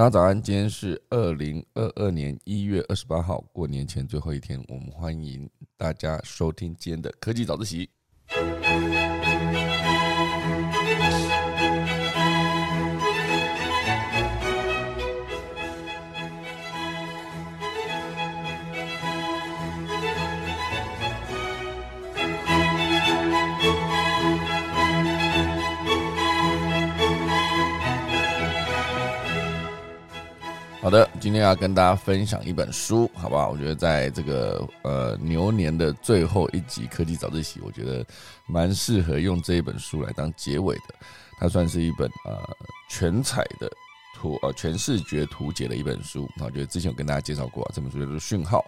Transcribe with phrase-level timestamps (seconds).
[0.00, 7.86] 大家早安，今天是二零二二年一月二十八号，过年前最后一天，我们欢迎大家收听今天的科技早自习。
[30.90, 33.50] 好的，今天要跟大家分享一本书，好不好？
[33.50, 38.04] 我觉得在这个呃牛年的最后一集科技早自习，我觉得
[38.48, 40.96] 蛮适合用这一本书来当结尾的。
[41.38, 42.42] 它算是一本呃
[42.88, 43.70] 全彩的
[44.16, 46.28] 图呃全视觉图解的一本书。
[46.40, 48.58] 我觉得之前有跟大家介绍过，这本书叫做《讯号》，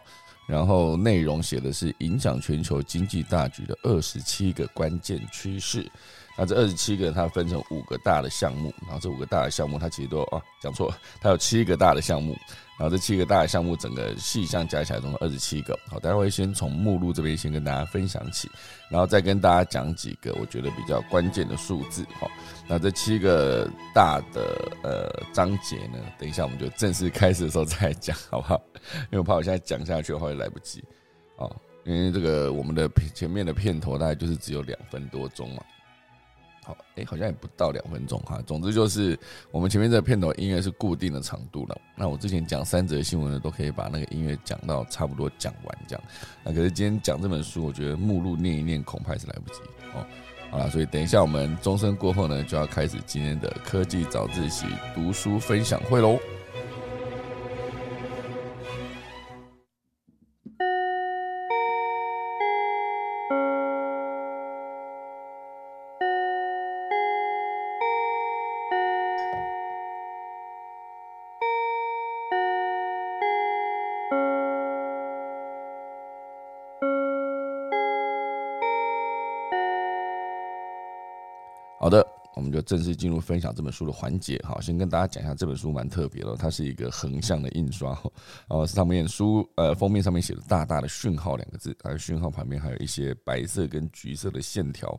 [0.46, 5.90] 然后内容写的是影响全球经济大局的二十七个关键趋势。
[6.36, 12.32] 那这二十七个，它分成五个大的项目，然后这五个大的项目，它其实都啊讲错了，它有七个大的项目，
[12.78, 15.78] 然后这七个大的项目整个细项加起来总共二十七个。
[15.88, 18.50] 好，待会先从目录这边先跟大家分享起，
[18.88, 22.02] 然后再跟大家讲几个我觉得比较关键的数字。
[22.18, 22.30] 好，
[22.66, 28.58] 那这七个大的呃章节呢，等一下我们就正式开始的时候再讲，好不好？
[29.10, 30.82] 因为我怕我现在讲下去的话会来不及。
[31.36, 35.62] 哦，因为这个我们的前面的片头大概就是只有两分多钟嘛。
[36.64, 38.40] 好，哎，好像也不到两分钟哈。
[38.46, 39.18] 总之就是
[39.50, 41.80] 我们前面这个片头音乐是固定的长度了。
[41.96, 46.04] 那我之前讲三则新闻呢，都可以把那个音乐讲到差不多讲完这样。
[46.44, 49.60] 那可是今天讲这本书，我觉得目录念一念恐怕是来不及
[49.94, 50.06] 哦。
[50.50, 56.18] 好了，所以等一下我们钟声过后呢，就要开始今天的科技早自习读书分享会喽。
[81.82, 82.06] 好的，
[82.36, 84.40] 我们就正式进入分享这本书的环节。
[84.44, 87.90] 好，先跟大家讲一下这本书蛮特别的，它是一个横向的印刷，
[88.46, 94.96] 然后上面书呃封面上面写的大大的“讯号”两个字，还有讯号旁边还有一些白色跟橘色的线条。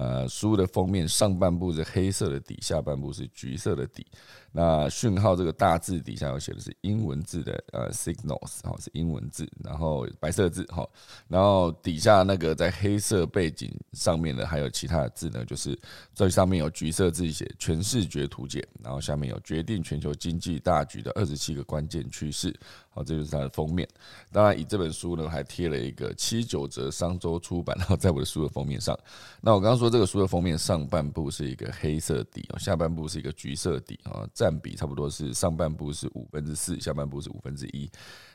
[0.00, 4.06] 呃，书的封面上半部是黑色的底，下半部是橘色的底。
[4.50, 10.88] 那讯号这个大字底下有写的是英文字的，呃，signals 哈是英文字，然后白色字哈，
[11.28, 15.78] 然后底下那个在黑色背景上面的还有其他的字呢，就是
[16.14, 22.58] 这上面有橘色字写全视觉图解，然后下面有决定全球经济大局的二十七个关键趋势，
[22.92, 23.88] 好，这就是它的封面。
[24.32, 28.98] 当然，以这本书呢还贴了一个七九折商周出版，然后在我的书的封面上。
[29.40, 34.28] 那我刚刚说这个书的封面上半部是一个黑色底，下半部是一个橘色底啊。
[34.34, 37.88] 占比差不多是上半部是五分之四，下半部是五分之一。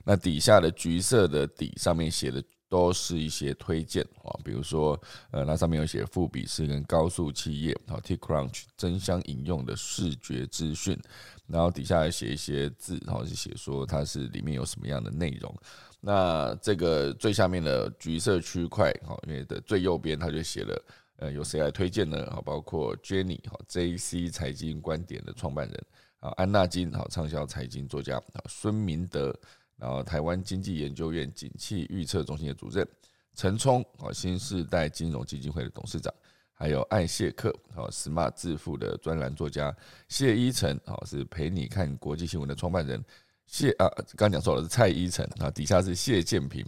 [0.04, 5.00] 那底下的橘色的底上面写的都是一些推荐啊，比如说
[5.32, 11.00] 呃，那上面有写富比士跟高速企业啊，TechCrunch 争相引用的视觉资讯，
[11.48, 15.54] 然后底下还写一些字，然后是写说它是里面有什么样的内容。
[16.00, 20.86] 那这个最下面的橘色区块，哈，因为的最右边它就写了。
[21.18, 22.30] 呃，由谁来推荐呢？
[22.30, 25.86] 好，包括 Jenny 哈，JC 财经观点的创办人
[26.20, 29.34] 啊，安娜金好，畅销财经作家啊，孙明德，
[29.78, 32.86] 然后台湾经济研究院景气预测中心的主任
[33.34, 36.14] 陈冲啊，新时代金融基金会的董事长，
[36.58, 39.76] 还有爱谢克好，Smart 致富的专栏作家
[40.08, 43.04] 谢依晨好，是陪你看国际新闻的创办人
[43.46, 46.66] 谢啊，刚讲错了是蔡依晨啊，底下是谢建平。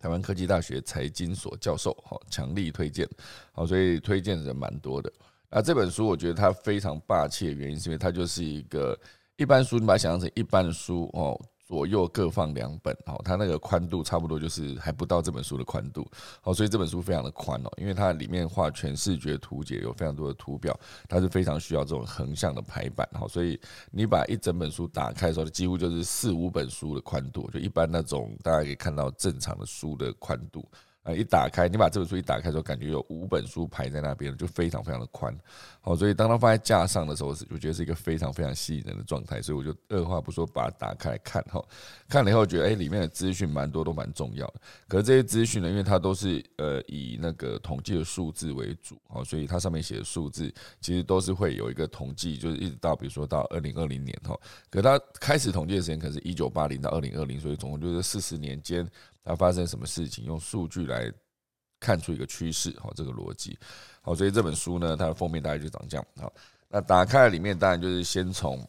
[0.00, 3.06] 台湾科技大学财经所教授，好，强力推荐，
[3.52, 5.12] 好，所以推荐人蛮多的。
[5.50, 8.98] 那这本书我觉得它非常霸气的原因，是因为它就是一个
[9.36, 11.38] 一般书，你把它想象成一般的书哦。
[11.68, 20.74] 左右各放两本，好，它那个宽度差不多就是还不到这本书的宽度，好，所以这本书非常的宽哦，因为它里面画全视觉图解，有非常多的图表，
[21.06, 30.66] 它是非常需要这种横向的排版，好，所以你把一整本书打开的时候，几乎就是四五本书的宽度，就一般那种大家可以看到正常的书的宽度。
[31.02, 35.34] 啊一打开，你把这本书一打开的时候，感觉有五本书排在那边，就非常非常的宽。
[35.80, 39.40] 好，所以当它放在架上的时候，是我觉得是一个非常非常吸引人的状态。
[39.40, 41.42] 所以我就二话不说把它打开来看。
[41.44, 41.64] 哈，
[42.08, 44.54] 看了以后觉得，哎，里面的资讯蛮多，都蛮重要的。
[44.86, 54.38] 可是这些资讯呢，因为它都是呃以那个统计的数字为主，好，所以它上面写的数字其实都是会有一个统计，就是一直到比如说到二零二零年哈。
[54.68, 58.86] 可它开始统计的时间可是一九八零到二零二零，所以总共就是四十年间。
[59.28, 60.24] 它发生什么事情？
[60.24, 61.12] 用数据来
[61.78, 63.58] 看出一个趋势，好，这个逻辑，
[64.00, 66.32] 好，所以这本书呢，它的封面大概就长这样，好，
[66.68, 68.66] 那打开里面当然就是先从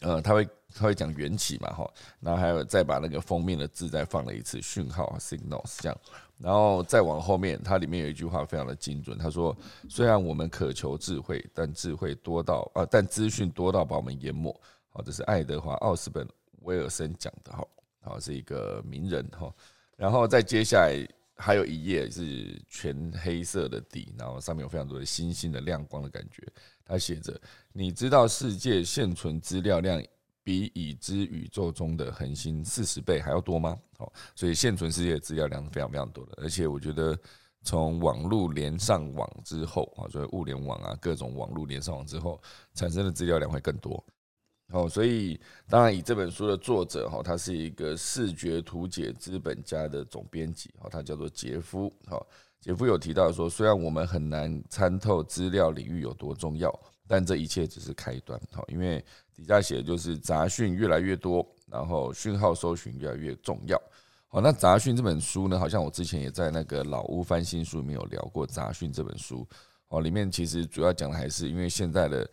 [0.00, 6.00] 呃，他会他会讲缘起嘛，哈，然后还有再把那个封面的字再放了一次讯号 signals 这样，
[6.38, 9.56] 然后再往后面，它里面有一句话非常的精准，他说：
[9.88, 14.54] 虽然我们渴求智慧，但智慧多到啊，但资讯多到把我们淹没。
[14.90, 16.26] 好，这是爱德华奥斯本
[16.60, 17.66] 威尔森讲的，哈，
[18.08, 19.54] 好是一个名人，哈，
[19.96, 21.06] 然后再接下来
[21.36, 26.46] 还有一页是全黑色的底，然后上面有非常多的星星的亮光的感觉。
[26.84, 27.38] 他写着
[27.72, 30.02] ：“你知道世界现存资料量
[30.42, 36.32] 比已知宇宙中的恒星四十倍还要多吗？”好，所以现存世界的资料量是非常非常多的。
[36.42, 37.16] 而且我觉得，
[37.62, 42.40] 从网络连上网之后啊，所以物联网啊，各种网络连上网之后
[42.72, 44.02] 产生的资料量会更多。
[44.70, 52.26] 好，所以当然以这本书的作者哈，他是一个视觉图解资本家的总编辑，哈，他叫做杰夫，好。
[52.60, 56.76] 杰夫有提到说，虽然我们很难参透资料领域有多重要，
[57.06, 58.38] 但这一切只是开端。
[58.50, 63.80] 哈，因为底下写的就是杂讯越来越多，然后讯号搜寻越来越重要。
[64.26, 69.46] 好，那杂讯这本书呢，好像我之前也在那个老屋翻新书里面有聊过杂讯这本书。
[69.86, 72.28] 哦，里面其实主要讲的还是因为现在的。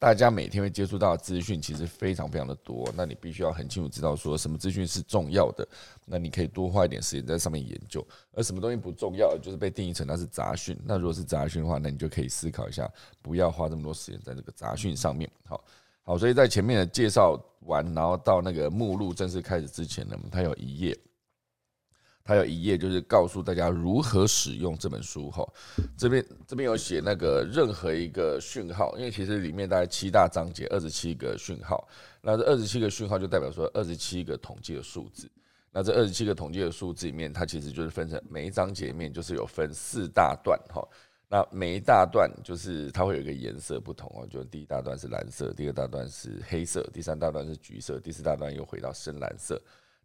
[0.00, 5.66] 大家每天会接触到的资讯其实非常非常的多，那你必须要很清楚知道说什么资讯是重要的，
[6.06, 8.00] 那你可以多花一点时间在上面研究；
[8.32, 10.78] 而什么东西不重要，就是被定义成它是杂讯。
[10.84, 12.88] 那如果是杂讯的话，那你就可以思考一下，
[13.20, 15.28] 不要花这么多时间在这个杂讯上面。
[15.44, 15.64] 好，
[16.04, 17.36] 好，所以在前面的介绍
[17.66, 20.96] 完，然后到那个目录正式开始之前呢，它有一页。
[22.28, 25.42] 还有一页就是告诉大家如何使用这本书哈，
[25.96, 31.88] 这边这边有写那个任何一个讯号，因为其实里面大概七大章节，二十七个讯号，
[32.20, 35.26] 那这二十七个讯号就代表说二十七个统计的数字，
[35.72, 40.86] 那这二十七个统计的数字里面，它其实就是分成每一章节面就是有分四大段哈，
[41.30, 49.58] 那每一大段就是它会有一个颜色不同哦，就第一大段是蓝色，第二大段是黑色，第三大段是橘色，第四大段又回到深蓝色。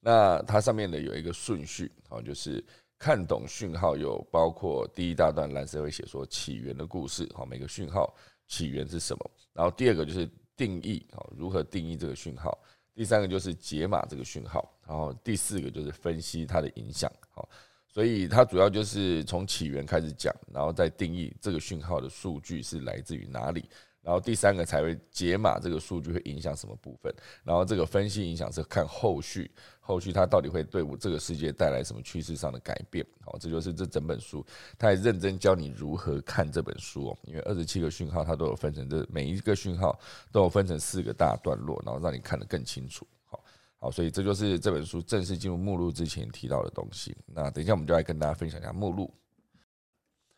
[0.05, 2.61] 那它上面的有一个顺序，好，就是
[2.99, 8.13] 看懂讯号有包括第一大段蓝色会写说起源的故事，好，每个讯号
[8.45, 9.31] 起源是什么？
[9.53, 12.57] 然后第二个就是定义，好，如何定义这个讯号？
[12.93, 17.47] 第三个就是解码这个讯号，然后第四个就是分析它的影响，好，
[17.87, 23.69] 所以它主要就是从起源开始讲，然后再定义这个讯号的数据是来自于哪里。
[24.03, 27.09] 然后第三个才会解码这个数据会影响什么部分，
[27.41, 29.49] 然后这个分析影响是看后续，
[29.85, 33.05] 后续它到底会对我这个世界带来什么趋势上的改变。
[33.19, 34.43] 好，这就是这整本书，
[34.79, 37.17] 他也认真教你如何看这本书哦。
[37.23, 39.99] 因为二十七个讯号它都有分成，这每一个讯号
[40.31, 43.05] 都有分成四个大段落，然后让你看得更清楚。
[43.25, 43.43] 好，
[43.77, 47.13] 好，所以这就是这本书正式进入目录之前提到的东西。
[47.25, 49.13] 那等一下我们就来跟大家分享一下目录。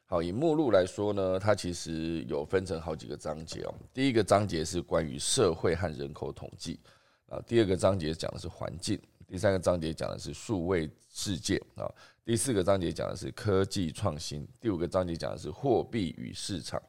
[0.07, 3.73] 好，以目录来说呢，它其实有分成好几个章节哦。
[3.93, 6.79] 第一个章节是关于社会和人口统计
[7.27, 8.99] 啊，第二个章节讲的是环境，
[9.35, 11.83] 第三个章节讲的是数位世界啊，
[12.23, 16.81] 第四个章节讲的是科技创新，第五个章节讲的是货币与市场，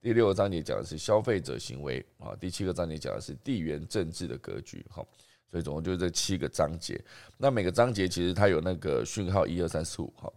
[0.00, 4.84] 第六个章节讲的是消费者行为啊，第七个章节讲的是地缘政治的格局。
[4.90, 5.06] 好，
[5.48, 7.00] 所以总共就是这七个章节。
[7.38, 10.32] 那每个章节其实它有那个讯号一二三四五哈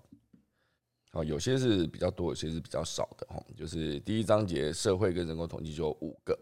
[1.13, 1.23] 好。
[1.23, 3.43] 有些是比较多，有些是比较少的哈。
[3.57, 6.39] 就是第一章节社会跟人口统计就五个。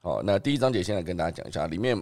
[0.00, 2.00] 好，那第一章节现在跟大家讲一下，里面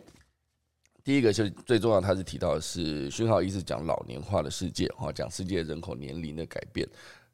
[1.07, 6.85] 第一个是最重要，它是提到的是讯号一是讲老年化的世界，哈，讲世界人口年龄的改变。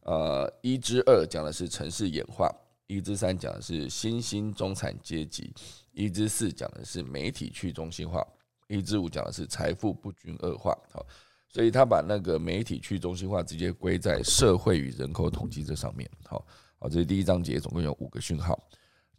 [0.02, 2.55] 呃，一之二讲的是城市演化，
[2.87, 5.50] 一之三讲的是新兴中产阶级，
[5.93, 8.23] 一之四讲的是媒体去中心化，
[8.69, 10.76] 一之五讲的是财富不均恶化。
[10.93, 11.07] 好。
[11.49, 16.45] 所以他把那个媒体去中心化直接归在社会与人口统计这上面，好，
[16.79, 18.59] 好，这是第一章节，总共有五个讯号。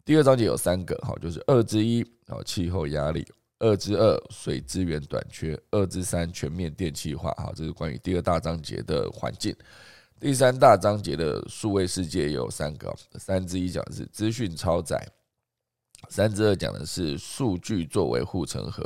[0.06, 3.24] 第二章节有三个，好，就是二之一，好，气候压力；
[3.64, 9.56] 二之二，水资源短缺；二之三，全面电气化，好，这是关于第二大章节的环境。
[10.20, 15.02] 第三大章节的数位世界有三个，三之一讲的是资讯超载，
[16.10, 18.84] 三之二讲的是数据作为护城河。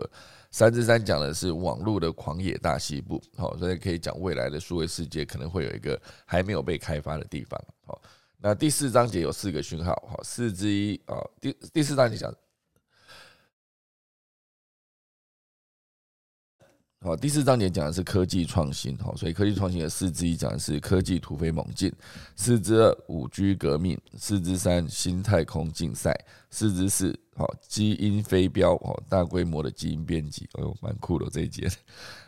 [0.52, 8.00] 三之三讲的是网络的狂野大西部，好，所以可以讲未来的数位世界可能会有一个还没有被开发的地方，好，
[8.38, 12.34] 那第四章节有四个讯号，好，四之一啊，第第四章节讲，
[17.00, 21.94] 好，第四章节讲的是科技创新，好，所以科技创新的四之一讲的是科技突飞猛进，
[22.36, 31.70] 四之二五 G 革命，四之三新太空竞赛，四之四好基因飞镖，好大规模的基因编辑，哎呦，蛮酷的这一节。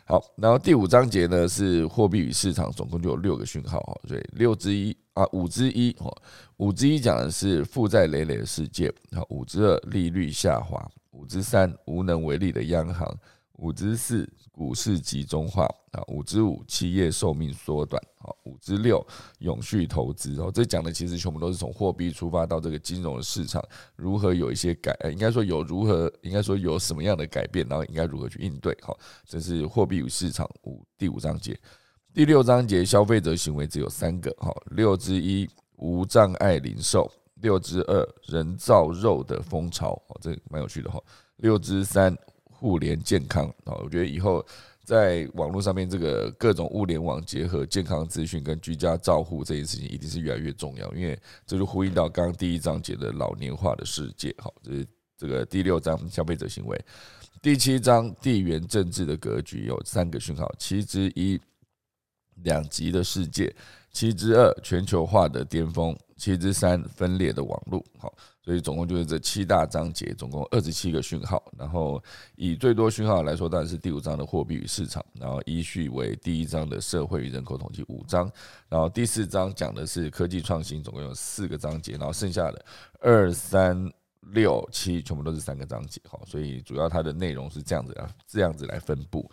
[0.04, 6.10] 好，然后第五章节呢是货币与市场，总共就有六个讯号，哈，所以六之一啊，五之一，哈，
[6.58, 13.18] 五之一讲的是负债累累的世界，好，五之二利率下滑，五之三无能为力的央行。
[13.60, 19.06] 五之四，股市集中化啊；五之五，企业寿命缩短啊；五之六，
[19.40, 20.40] 永续投资。
[20.40, 23.62] 哦，这讲的其实全部都是从货币出发到这个金融的市场
[23.96, 28.74] 如何有一些改，应该说有如何，应该说有什么样的改变，然后应该如何去应对。
[28.80, 31.54] 好，这是货币与市场五第五章节，
[32.14, 34.34] 第六章节消费者行为只有三个。
[34.38, 37.12] 好，六之一无障碍零售，
[37.42, 40.02] 六之二人造肉的风潮。
[40.08, 40.98] 哦，这蛮有趣的哈。
[41.36, 42.16] 六之三。
[42.60, 44.44] 互联健康啊，我觉得以后
[44.84, 50.92] 在网络上面，这个各种物联网结合健康资讯跟居家照护这件事情，一定是越来越重要。
[50.92, 54.34] 因为这就呼应到刚刚第一章节的老年化的世界。
[54.36, 54.86] 好，这是
[55.16, 56.78] 这个第六章消费者行为，
[57.40, 61.40] 第七章地缘政治的格局有三个讯号：七之一
[62.42, 63.50] 两极的世界，
[63.90, 67.82] 七之二全球化的巅峰，七之三分裂的网络。
[67.96, 68.14] 好。
[68.50, 71.40] 所以总共就是这七大章节，总共二十七个讯号。
[71.56, 72.02] 然后
[72.34, 75.00] 以最多讯号来说，当然是第五章的货币与市场。
[75.20, 78.28] 然后依序为第一章的社会与人口统计五章，
[78.68, 81.92] 然后第四章讲的是科技创新，总共有四个章节。
[81.92, 82.64] 然后剩下的
[82.98, 83.88] 二三
[84.32, 86.00] 六七全部都是三个章节。
[86.08, 89.30] 好，所以主要它的内容是这样子啊，这样子来分布。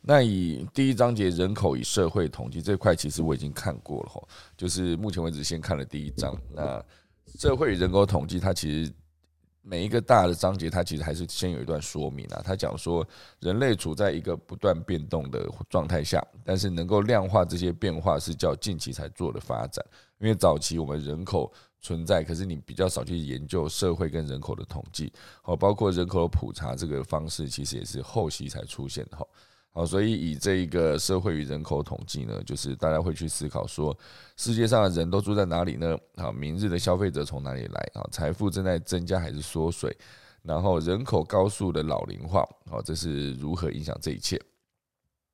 [0.00, 6.34] 那以第一章节人口与社会统计这块，其实我已经看过了哈，就是目前为止先看了第一章。
[6.50, 6.82] 那
[7.38, 8.92] 社会与人口统计，它其实
[9.62, 12.42] 每一个大的章节，它其实还是先有一段说明啊。
[12.44, 13.06] 它讲说，
[13.40, 19.84] 人类处在一个不断变动的状态下，但是能够量化这些变化是较近期才做的发展。
[20.18, 25.12] 因为早期我们人口存在，可是你比较少去研究社会跟人口的统计，
[25.42, 29.26] 哦，包括人口普查这个方式，其实也是后期才出现的哈。
[29.76, 33.96] 好，所以以这一个社会与人口统计呢，就是大家会去思考说，
[34.36, 35.98] 世界上的人都住在哪里呢？
[36.14, 37.90] 好，明日的消费者从哪里来？
[37.94, 39.94] 啊，财富正在增加还是缩水？
[40.42, 44.40] 然后人口高速的老龄化，好，这是如何影响这一切？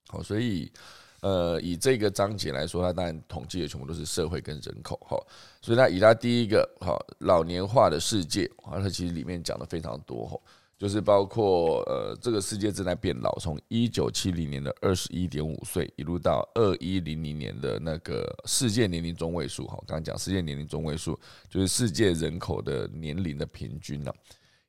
[0.09, 0.73] 好，所以
[1.21, 5.19] 呃，以这个章节来说，它当然统计的全部都是社会跟人口，哈，
[5.61, 10.41] 所以它以它第一个好老年化的世界，啊，它其实里面讲的非常多，哈。
[10.81, 21.21] 就是包括呃，这个世界正在变老，从一九七零年的二十一点五岁，一路到二一零零年的那个世界年龄中位数，哈，刚刚讲世界年龄中位数
[21.51, 24.11] 就是世界人口的年龄的平均呢。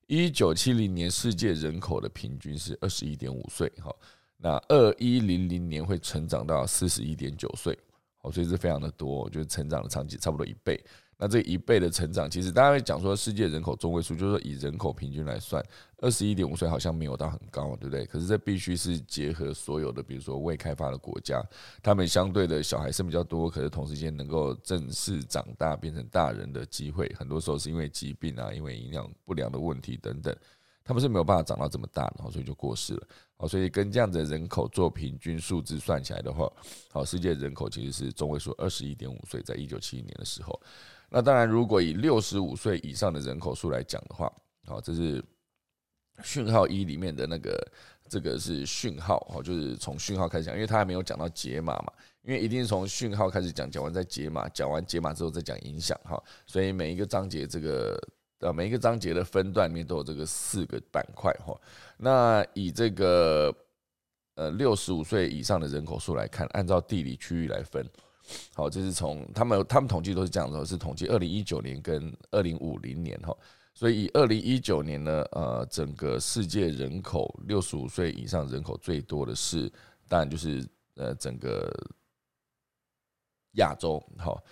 [0.08, 3.96] 一九七零年世界人口的平均是二十一点五岁，哈，
[4.36, 7.80] 那二一零零年会成长到四十一点九岁，
[8.18, 10.84] 好，所以是非常的多，就是成长的场景差不多一倍。
[11.24, 15.64] 那这一倍的成长，其实大家会讲说，世界人口中位数，就是说以人口平均来算，
[16.00, 18.04] 二十一点五岁好像没有到很高，对不对？
[18.08, 21.40] 可是这必须是结合所有的，比如说未开发的国家，
[21.84, 30.36] 他们相对的小孩生比较多，可是同时间能够正式长大变成大人的机会，很多时候是因为疾病啊，因为营养不良的问题等等，
[30.84, 33.08] 他们是没有办法长到这么大，然后所以就过世了。
[33.38, 36.52] 好，所以跟这样子的人口做平均数字算起来的话，
[36.90, 40.60] 好，世界人口其实是中位数二十一点五岁，在一九七一年的时候。
[41.14, 44.32] 那当然，如果以六十五岁以上的人口数来讲的话，
[44.66, 45.22] 好，这是
[46.24, 47.68] 讯号一里面的那个，
[48.08, 51.92] 这个是讯号，好，就是从讯号开始讲，因为他还没有讲到解码嘛，
[52.22, 58.02] 因为一定是从讯号开始讲，讲完再解码，讲完解码之后再讲影响，哈，所以每一个章节这个
[58.40, 61.54] 呃每一个章节的分段里面都有这个四个板块，哈，
[61.98, 63.54] 那以这个
[64.36, 67.86] 呃六十五岁以上的人口数来看，按照地理区域来分。
[68.54, 73.36] 好，这是从他们他们统计都是这样的，是统计二零一九年跟二零五零年哈，
[73.74, 79.72] 所以以二零一九年呢，呃，整个世界人口六十五岁以上人口最多的是，
[80.08, 81.72] 当然就是呃整个
[83.54, 84.44] 亚洲，好，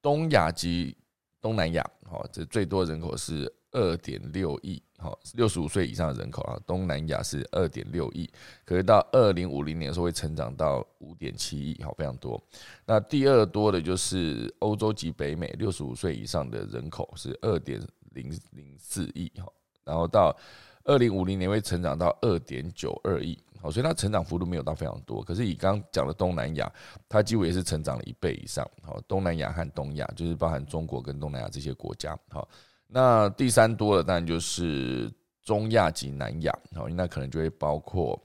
[0.00, 0.96] 东亚及
[1.40, 4.82] 东南亚，好，这最多人口是二点六亿。
[5.00, 8.30] 好，六十五岁以上的人口啊，东南亚是二点六亿，
[8.66, 12.38] 可是到二零五零年的时候会成长到五点七亿，好，非常多。
[12.84, 17.80] 那第二多的就是欧洲及北美，六十五岁以上的人口是二点
[18.10, 19.50] 零零四亿，哈，
[19.84, 20.36] 然后到
[20.84, 25.24] 二零五零年会成长到二点九二亿，好，所以它成长幅度没有到非常多。
[25.24, 26.70] 可是以刚刚讲的东南亚，
[27.08, 32.46] 它几乎也是成长了一倍以上，好，东南亚和东亚就是包含中国跟东南亚这些国家，好。
[32.92, 35.10] 那第三多的当然就是
[35.42, 38.20] 中亚及南亚，好，那可能就会包括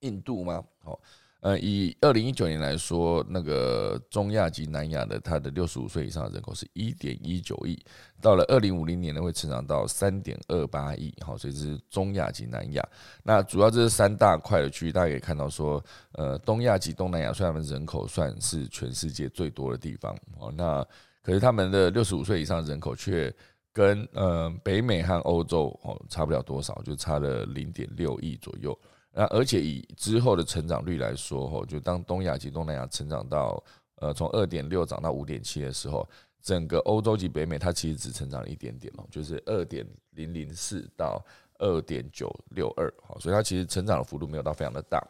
[0.00, 0.62] 印度吗？
[0.84, 1.00] 好。
[1.40, 7.76] 呃，以二零一九年来说，那个中亚及南亚的，它的六十五岁以上的人口是一点一九亿，
[8.20, 11.12] 到了二零五零年呢，会成长到三点二八亿。
[11.20, 12.88] 好，所以这是中亚及南亚。
[13.24, 20.86] 那主要这是三大块的区域，大家可以看到说，呃，东亚及东南亚虽然人口算是全世界最多的地方，哦，那
[21.22, 23.34] 可是他们的六十五岁以上人口却
[23.72, 28.78] 跟呃北美和欧洲哦差不了多少，就差了零点六亿左右。
[29.12, 33.62] 那而且以之后的成长率来说，吼，就当东亚及东南亚成长到
[33.96, 36.08] 呃从二点六涨到五点七的时候，
[36.40, 41.24] 整个欧洲及北美它其实只成长了一点点哦，就是二点零零四到
[41.58, 45.02] 二点九六二，好，所以它其实成长的幅度没有到非常的大。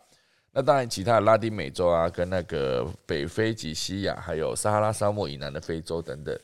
[0.55, 6.39] 那当然，其他的拉丁美洲啊，跟那个北非及西亚，还有撒哈拉沙漠以南的非洲等等，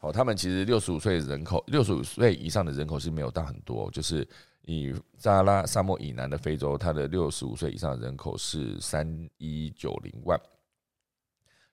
[0.00, 4.26] 好，他们其实六十五岁人口，六十五岁以上的人口是没有大很多，就是。
[4.70, 10.38] 以撒拉沙漠以南的非洲，它的六十五岁以上的人口是三一九零万，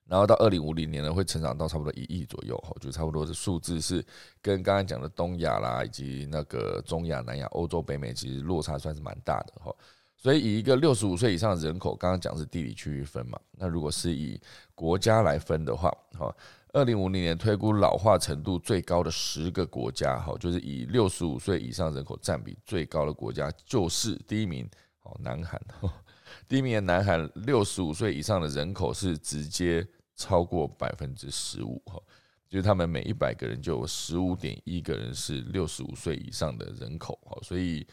[0.06, 4.02] 然后到二零五零年呢，会成长到差不多一亿左右，哈，就差不多的数字是
[4.40, 9.76] 跟刚刚讲的东亚啦，以及那个中亚、南亚、欧洲、北美，其实落差算是蛮大的，哈。
[10.16, 14.40] 所以以一个六十五岁以上的人口，刚刚讲是地理区域分嘛，那如果是以
[14.74, 16.34] 国家来分的话，哈。
[16.76, 24.68] 二零五零年推估老化程度最高的十个国家，哈，就是以六十五岁以上人口占比最高的国家，就是第一名，
[25.02, 25.58] 哦，南韩，
[26.46, 31.98] 第一名的南韩六十五岁以上的人口是直接超过百分之十五，哈，
[32.46, 37.86] 就是他们每一百个人就有十五点一个人是六十五岁以上的人口，哈，所以。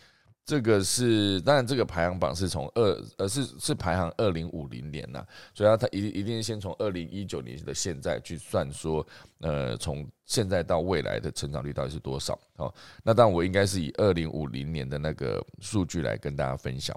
[0.45, 9.07] 这个是当然，这个排行榜是从二呃是是排行二零五零年呐，所以它一一定先从二零一九年的现在去算说，
[9.39, 12.37] 呃，从现在到未来的成长率到底是多少？
[12.57, 16.93] 好，那当然我应该是以二零五零年的那个数据来跟大家分享。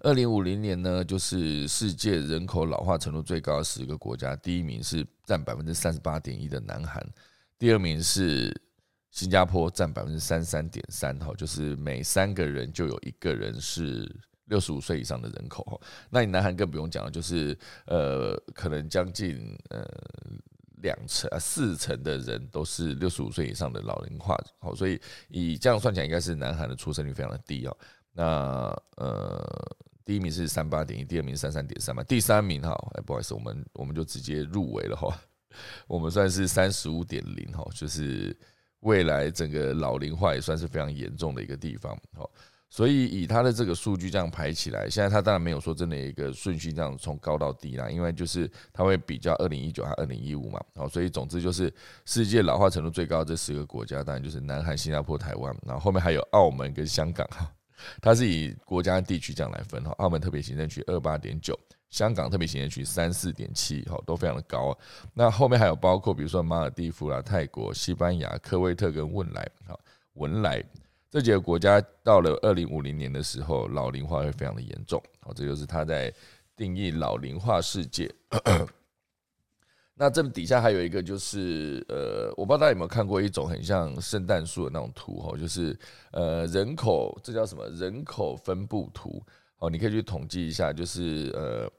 [0.00, 7.02] 二零五零年呢，就是世界人口老化程度最高十个国家，第一名是占百分之三十八点一的南韩，
[7.58, 8.54] 第二名是。
[9.12, 14.10] 新加坡占百分之三三点三，哈，就是每三个人就有一个人是
[14.46, 15.78] 六十五岁以上的人口，哈。
[16.08, 19.86] 那你南韩更不用讲了，就是呃，可能将近呃
[20.76, 27.76] 两成啊四成的人都是六十五岁以上的老龄化，好，所以以这样算起来，应该是南韩的出生率非常的低哦。
[28.14, 35.14] 那呃，第一名是三八点一，第二名三三点三嘛，第三名哈，哎，不好意思，我们我们就直接入围了哈，
[35.86, 38.34] 我们算是三十五点零哈，就是。
[38.82, 42.28] 未来整个老龄化也算是非常严重的一个地方，好，
[42.68, 51.72] 所以以它的这个数据这样排起来，现在它当然没有说真的一个顺序这样从高到低啦，因为就是它会比较二零一九和二零一五嘛，好，所以总之就是
[52.04, 57.48] 世界老化程度最高这十个国家，当然就是南韩、新加坡、台湾，然后后面还有澳门跟香港哈，
[58.00, 61.56] 它是以国家地区这样来分哈，澳门特别行政区二八点九。
[61.92, 64.76] 香港特别行政区三四点七，哈，都非常的高。
[65.12, 69.78] 那后面还有包括，比如说马尔蒂夫啦、泰国、西班牙、科威特跟汶莱，哈，
[70.14, 70.64] 文莱
[71.10, 75.02] 这几个国家，到了二零五零年的时候，老龄化会非常的严重。
[75.20, 76.10] 好，这就是他在
[76.56, 78.10] 定义老龄化世界。
[79.94, 85.78] 那这底下还有一个，就是呃，我不知道大家有没有看过一种很像圣诞树的那种图，哈，就是
[86.12, 87.68] 呃人口，这叫什么？
[87.68, 89.22] 人口分布图。
[89.58, 91.70] 哦，你可以去统计一下，就是呃。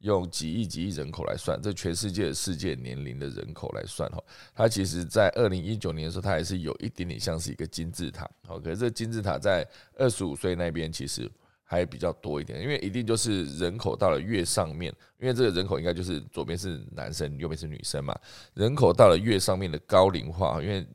[0.00, 4.22] 用几亿几亿人口来算，这全世界的世界年龄的人口来算哈，
[4.54, 8.28] 它其实在二零一九年的时候，它还是有一点点像是一个金字塔。
[8.46, 11.30] 好，可是这金字塔在二十五岁那边其实
[11.64, 18.14] 还比较多一点，因为一定就是人口到了越上面，因为这个人口应该就是左边是男生，右边是女生嘛。
[18.54, 20.86] 人口到了越上面的高龄化，因为。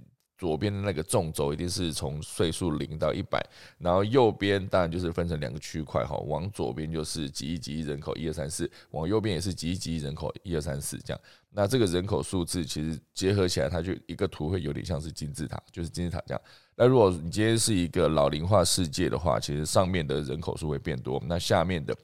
[0.42, 3.40] 左边的那个纵轴一定是从岁数零到一百，
[3.78, 11.22] 然后右边当然就是分成两个区块哈，往左边就是几亿几亿人口一二三四，往右边也是几亿几亿人口一二三四这样。
[11.52, 16.42] 那这个人口数字其实结合起来，它就一个图会有点像是金字塔，就是金字塔这样。
[16.76, 21.96] 那如果你今天是一个老龄化世界的话，其实上面的人口数会变多，那下面的。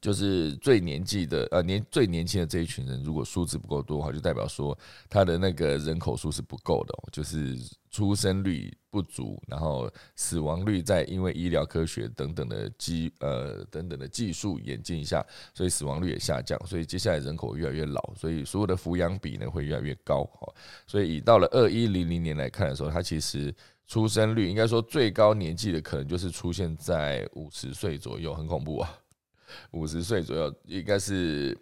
[0.00, 4.76] 就是最年纪的呃年最年轻的这一群人，如果数字不够多的话，就代表说
[5.08, 7.56] 他的那个人口数是不够的，就是
[7.90, 20.52] 出生率不足，然后死亡率在因为医疗科学等等的技呃等等的技术演进下，所以死亡率也下降，所以接下来人口越来越老，所以所有的抚养比呢会越来越高哈，
[20.86, 23.54] 所以以到了二一零零年来看的时候，它其实
[23.86, 28.98] 出生率应该说最高年纪的可能就是出现在五十岁左右，很恐怖啊。
[29.72, 31.56] 五十岁左右，应该是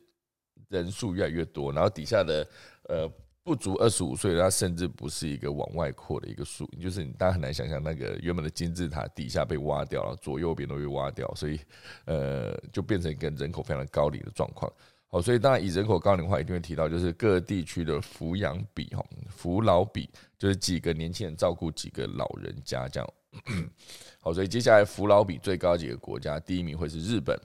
[0.68, 2.46] 人数越来越多，然后底下的
[2.88, 3.10] 呃
[3.42, 11.58] 不足二十五岁，它甚至不是一个往外扩的一个数，就是你大家很难想象那个原本的金字塔底下被挖掉了，左右边都被挖掉，所以
[12.04, 14.70] 呃，就变成一个人口非常高龄的状况。
[15.08, 23.12] 好，所以当然以人口高龄化，一定会提到就是各地区的抚养比哈，扶老比就是几个年轻人照顾几个老人家这样。
[24.20, 27.36] 好，所以接下来扶老比最高几个国家，第一名会是日本，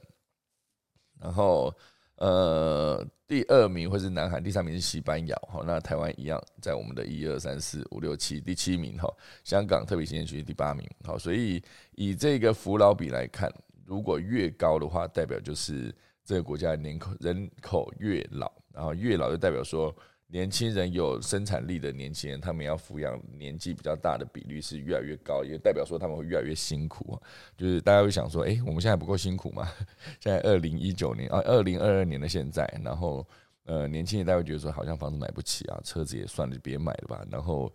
[1.20, 1.74] 然后。
[2.18, 5.36] 呃，第二名会是南韩，第三名是西班牙。
[5.52, 8.96] 好，那台湾一样，在我们的一二三四五六七第七名。
[8.96, 9.06] 哈，
[9.44, 10.88] 香港特别行政区第八名。
[11.04, 13.52] 好，所以以这个扶老比来看，
[13.84, 19.94] 如果越高的话，代表就是这个国家人口人口越老，然后越老就代表说。
[20.28, 27.16] 年轻人有生产力的年轻人，他们要抚养年纪比较大的比率是越来越高，也代表说他们会越来越辛苦。
[27.56, 29.70] 就是大家会想说，哎，我们现在不够辛苦吗？
[30.18, 33.24] 现在二零一九年啊，二零二二年的现在，然后
[33.66, 37.24] 呃，年轻人大家会觉得说，好像房子买不起啊，车子也算了，就别买了吧。
[37.30, 37.72] 然后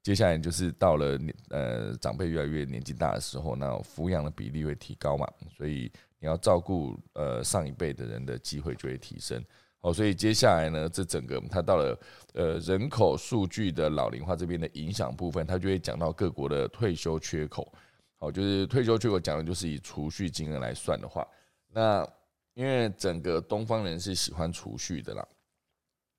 [0.00, 1.18] 接下来就是到了
[1.50, 9.44] 呃长辈越来越年纪大的时候，那抚养的比例会提高嘛，所以你要照顾呃上一辈的人的机会就会提升。
[9.80, 11.96] 好，所以接下来呢，这整个它到了
[12.34, 17.72] 呃人口数据的老龄化这边的影响部分，它就会讲到各国的退休缺口。
[18.16, 21.24] 好，就是退休缺口讲的就是以储蓄金额来算的话，
[21.68, 22.04] 那
[22.54, 25.24] 因为整个东方人是喜欢储蓄的啦。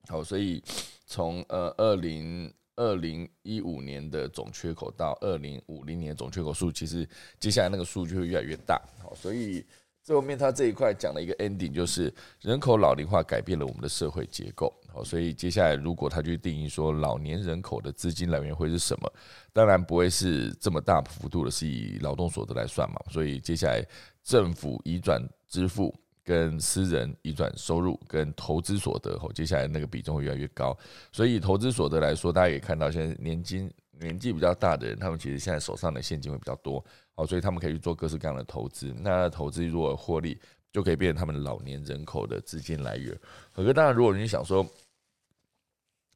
[0.08, 0.64] 好，所以
[1.06, 7.06] 从呃二零二零一五年的总缺口到二零五零年总缺口数，其实
[7.42, 8.82] 接下来那个数据会越来越大。
[9.04, 9.66] 好，所以。
[10.10, 14.74] 最后面，他这一块讲了一个 ending，就是人口老龄化改变了我们的社会结构。
[14.92, 19.14] 好，所以接下来如果他去定义说老年人口的资金来源会是什么，
[19.54, 23.00] 当然不会是这么大幅度的，是以劳动所得来算嘛。
[23.12, 23.86] 所以接下来
[24.24, 25.94] 政府移转支付、
[26.24, 30.76] 跟私人移转收入、跟投资所得，后接下来那个比重会越来越高。
[31.12, 33.72] 所以投资所得来说，大家也看到现在年金。
[34.02, 36.82] 年纪比较大的人，他们其实现在手上的现金会比较多，
[37.20, 38.94] 哦，所以他们可以去做各式各样的投资。
[38.98, 40.40] 那投资如果获利，
[40.72, 43.14] 就可以变成他们老年人口的资金来源。
[43.54, 44.66] 可是，当然，如果你想说，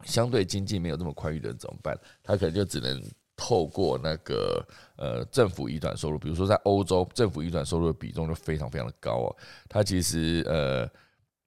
[0.05, 1.99] 相对经济没有这么宽裕的人怎么办？
[2.23, 3.03] 他可能就只能
[3.35, 9.35] 透过那个呃政府移转收入，比如说在欧洲，政府移转收入的比重就非常非常的高哦。
[9.67, 10.89] 它其实呃。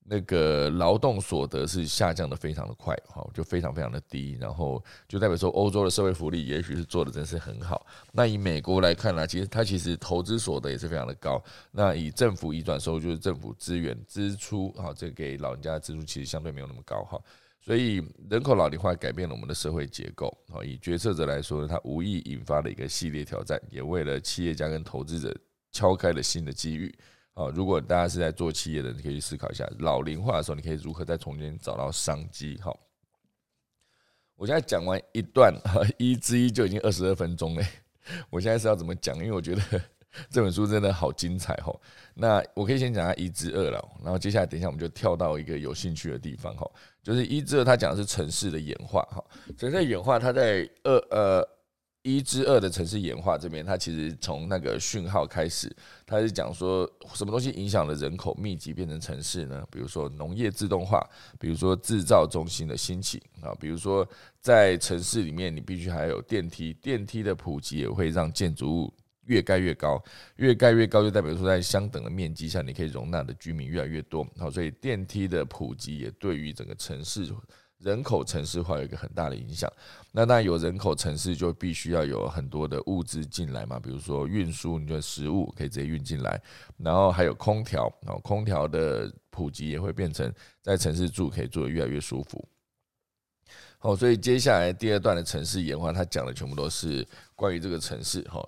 [0.08, 7.84] 那个劳动所得是下降的非常的快，哈，就非常非常的低，然后就代表说欧洲的社会福利也许是做的真是很好。
[8.12, 11.42] 那以美国来看呢，其实它其实投资所得也是非常的高。
[11.72, 17.20] 那以政府移转收入，就是政府资源支出，哈，这给老人家的支出其实相对没有那么高，哈。
[17.60, 17.96] 所以
[18.30, 25.36] 人口老龄化改变了我们的社会结构，好，以决策者来说，它无意引发了一个系列挑战，也为了企业家跟投资者
[25.72, 26.96] 敲开了新的机遇。
[27.36, 32.58] 哦，如果大家是在做企业的，你可以思考一下，老龄化的时候，你可以如何在中间找到商机。
[32.62, 32.74] 好，
[34.36, 35.52] 我现在讲完一段，
[35.98, 37.66] 一之一就已经二十二分钟嘞。
[38.30, 39.14] 我现在是要怎么讲？
[39.18, 39.62] 因为我觉得
[40.32, 41.70] 这本书真的好精彩哈。
[42.14, 46.66] 那我可以先讲下一之二了，然后接下来等一下我们就跳到一个有兴趣的地方哈，
[47.02, 49.22] 就是一之二，它讲的是城市的演化哈。
[49.58, 51.55] 城市的演化，它在二呃。
[52.06, 55.68] 一之二的城市演化这边，它其实从那个讯号开始，
[56.06, 59.66] 它是讲说什么东西影响了人口密集变成城市呢？
[59.72, 61.04] 比如说农业自动化，
[61.36, 64.08] 比如说制造中心的兴起啊，比如说
[64.40, 70.00] 在城市里面你必须还有电梯，电梯的普及也会让建筑物越盖越高，
[70.36, 74.24] 越盖越高就代表说在相等的面积下，你可以容纳的居民越来越多。
[74.38, 77.26] 好，所以电梯的普及也对于整个城市。
[77.78, 79.70] 人口城市化有一个很大的影响，
[80.12, 86.40] 那当然有人口城市就必须要有很多的物资进来嘛，比如说运输，你的食物可以直接运进来，
[86.78, 92.48] 然后还有空调，然后空调的普及也会变成在城市住可以住得越来越舒服。
[93.78, 98.42] 好，所以接下来第二段的城市演化，它讲的全部都是关于这个城市哈。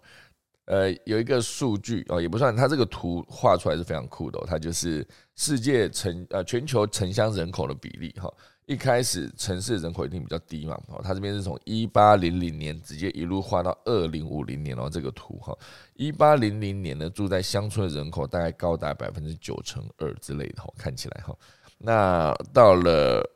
[0.65, 8.33] 呃，有一个数据哦，也不算，它这个图画出来是非常酷的，它就是世界城呃全球城乡人口的比例哈。
[8.69, 15.57] 一开始城市人口一定比较低嘛，哦，它这边是从一八零零年直接一路画到二零五零年哦，这个图哈，
[15.95, 21.35] 一八零零年呢住在乡村的人口大概高达百分之九成二之类的哈，看起来哈，
[21.79, 23.27] 那到了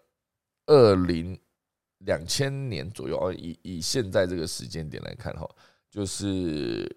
[0.67, 1.41] 二零
[2.01, 5.49] 两千年左右哦，以以现在这个时间点来看哈，
[5.91, 6.95] 就是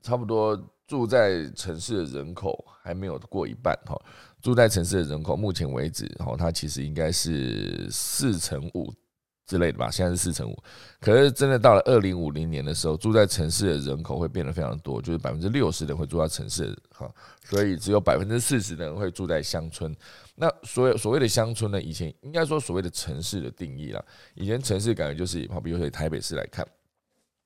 [0.00, 3.94] 差不多住在城市的人口还没有过一半哈。
[4.42, 8.92] 住在城市的人口，目前为止，哦，它其实应该是四成五
[9.46, 10.58] 之类的吧，现在是四成五。
[11.00, 17.08] 可是真的到了二零五零年的时候，住在城市的人口会变得非常多，就是百分之六十的人会住在城市，哈，
[17.44, 19.94] 所以只有百分之四十的人会住在乡村。
[20.34, 26.66] 那所有所谓的乡村呢，以前应该说所谓的城市的定义啦，以前城市感觉就是，好，比如说以台北市来看，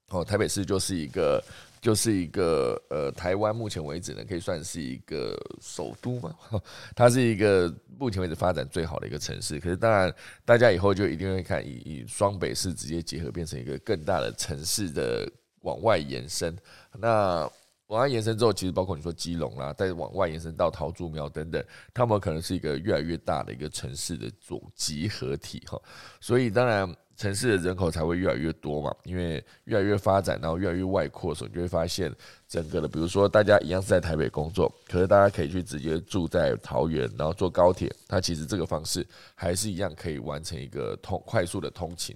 [0.09, 1.43] 哦，台北市就是一个。
[1.87, 6.35] 就是一个呃，台湾目前为止呢，可以算是一个首都嘛。
[6.96, 9.61] 它是一个目前为止发展最好的一个城市。
[9.61, 10.12] 可是当然，
[10.44, 16.57] 大家以后就一定会看以以双北市直接结合，变成一个更大的城市的往外延伸。
[16.99, 17.49] 那
[17.87, 25.81] 往外延伸之后，其实包括你说基隆啦，再往外延伸到桃竹苗等等，他们可能是一个越来越大的一个城市的总集合体哈。
[26.20, 26.92] 所以当然。
[27.16, 32.14] 城市的人口才会越来越多嘛，因为越来越发展，然后越来越外扩的时候，你就会发现
[32.46, 42.14] 整个的，比如说大家一样是在台北工作，可是大家可以去直接住在桃园，然后坐高铁，它其实这个方式还是一样可以完成一个通快速的通勤。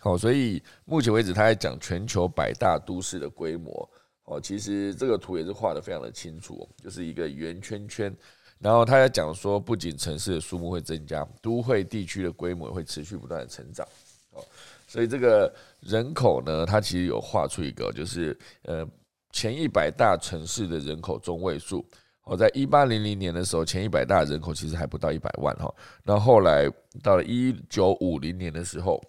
[0.00, 3.90] 好，所以目前为止，他在讲全球百大都市的规模。
[4.24, 8.16] 哦，其实这个图也是画的非常的清楚，就是一个圆圈圈。
[8.60, 13.86] 然后他在讲说，不仅城市的数目会增加，都会地区的规模会持续不断的成长。
[14.32, 14.44] 哦，
[14.86, 18.86] 所以这个人口呢，它其实有画出一个，就是呃
[19.32, 21.84] 前一百大城市的人口中位数。
[22.24, 25.74] 哦，在一八零零年的时候，前一百大人口其实还不到一百万哈。
[26.04, 26.70] 那后来
[27.02, 29.02] 到了一九五零年的时候，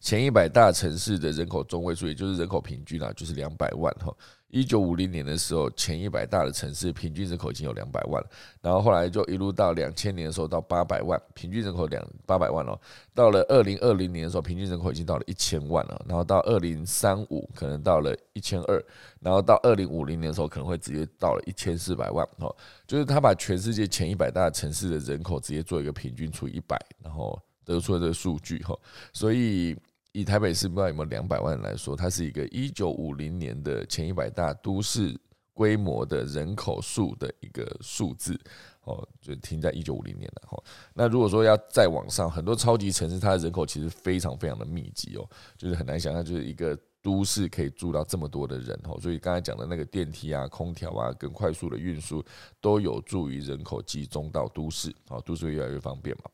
[0.00, 4.12] 前一百大城市的人口中位数，也就是人口平均啊，就是两百万哈。
[4.54, 8.30] 一九五零年的时候，前一百大的城市平均人口已经有两百万了，
[8.62, 12.78] 然后后来就一路到两千年的时候到八百万，平均人口两八百万哦。
[13.12, 18.80] 到了二零二零年的时候，平均人口已经到了一千万了，然后到二零三五可能到了一千二，
[19.18, 22.54] 然后到二零五零年的时候可能会直接到了一千四百万哦。
[22.86, 28.78] 就是他把全世界前一百大城市的人口直接做一个平均除以一百，然后得出了这个数据哈，
[29.12, 29.76] 所以。
[30.14, 35.12] 以台北市不知道有没有两百万来说，它是一个一九五零年的前一百大都市
[35.52, 38.38] 规模的人口数的一个数字
[38.84, 40.62] 哦，就停在一九五零年了哈。
[40.94, 48.96] 那如果说要再往上，很多超级城市它的人口其实非常非常的密集哦，就是很难想象，就是一个都市可以住到这么多的人哦。
[49.00, 52.24] 所以刚才讲的那个电梯啊、空调啊、跟快速的运输，
[52.60, 56.30] 都有助于人口集中到都市，哦，都市越来越方便嘛。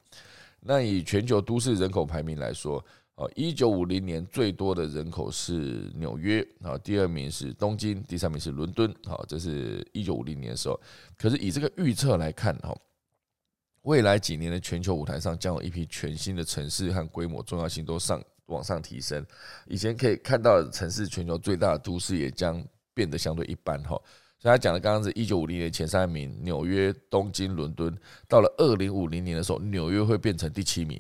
[0.63, 2.85] 那以全球都市人口排名来说，
[3.21, 10.81] 哦，一九五零年最多的人口是纽约，啊，第二名是东京，第三名是伦敦，好，这是一九五零年的时候。
[11.19, 12.75] 可是以这个预测来看，哈，
[13.83, 19.23] 未来几年的全球舞台上将有一批全新的城市和规模重要性都上往上提升。
[19.67, 23.91] 以前可以看到的城市全球最大的都市也将变得相对一般，哈。
[24.39, 27.95] 所以他讲的刚刚是一九五零年前三名，纽约、东京、伦敦，
[28.27, 30.99] 到了二零五零年的时候，纽约会变成第七名。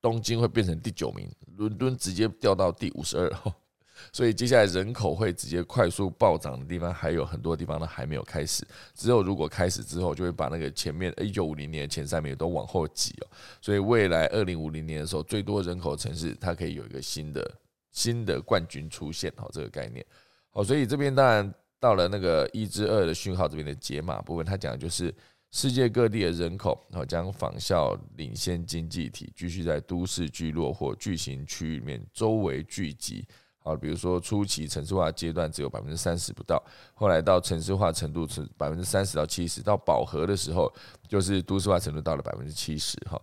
[0.00, 3.30] 东京会变成第九名，伦敦直接掉到第五十二。
[3.34, 3.52] 号，
[4.12, 13.26] 所以接下来人口会直接快速暴涨的地方还有很多地方呢还没有开始，只有如果开始之后，就会把那个前面一九五零年前三名都往后挤哦，
[13.60, 17.58] 所以未来二零五零年的时候，最多人口城市它可以有一个新的
[17.90, 20.04] 新的冠军出现，好这个概念，
[20.50, 25.14] 好，所以这边当然到了那个一至二的讯号这边的解码部分，它讲的就是。
[25.52, 33.26] 世界各地的人口，然后将仿效领先经济体，继续在都市聚落或巨型区域里面周围聚集。
[33.58, 36.62] 好，比如说初期城市化阶段只有百分之三十不到，
[36.94, 40.72] 后来到城市化程度是百分之三十到七十，到饱和的时候，
[41.08, 42.96] 就是都市化程度到了百分之七十。
[43.00, 43.20] 哈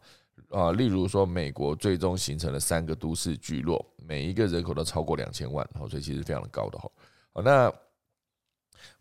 [0.49, 6.91] 啊，例如说美国最终形成了三个都市聚落，每一个人口都超过两千万，好，所以其实非常的高的哈。
[7.31, 7.73] 好，那。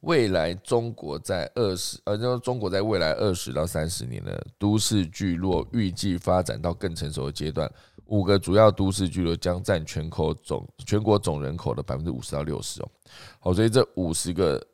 [0.01, 7.69] 未来中国在二十，呃，就是中国在未来二十到三十年的都市聚落预计发展到更成熟的阶段，
[8.05, 12.89] 五个主要都市聚落将占全口总全国总人口的百分之五十到六十哦。
[13.41, 14.65] 好，所以这五十个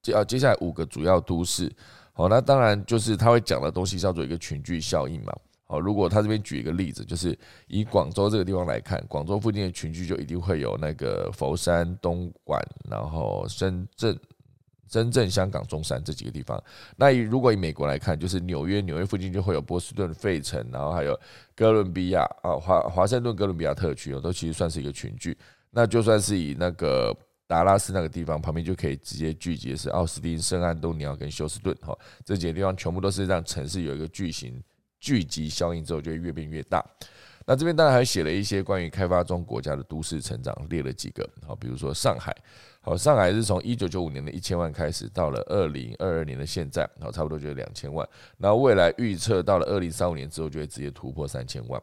[0.00, 1.70] 接啊接下来五个主要都市，
[2.12, 5.32] 好，那当然就是他会讲的东西叫做一个群聚效应嘛。
[5.66, 14.18] 好，如果他这边举一个例子，就是以广州这个地方来看，广州附近的群聚就一定会有那个佛山、东莞，然后深圳。
[14.90, 16.62] 深圳、香港、中山这几个地方，
[16.96, 21.18] 那以如果以美国来看，就是纽约，纽约附近就会有波士顿、费城，然后还有
[21.54, 25.36] 哥伦比亚啊，华华盛顿、哥伦比亚特区哦，都其实算是一个群聚。
[25.70, 27.14] 那就算是以那个
[27.46, 34.62] 达拉斯那个地方旁边就可以直接聚集的是奥斯汀、圣安东尼奥跟休斯顿哈，这几个地方全部都是让城市有一个巨型
[34.98, 36.84] 聚集效应之后就会越变越大。
[37.46, 42.36] 那这边当然还写了一些关于开发中国家的都市成长，列了几个，好，比如说上海，
[42.88, 48.08] 好，上海是从一九九五年的一千万开始，到了二零二二年的现在，好，差不多就是两千万。
[48.38, 51.78] 那未来预测到了二零三五年之后，就会直接突破三千万。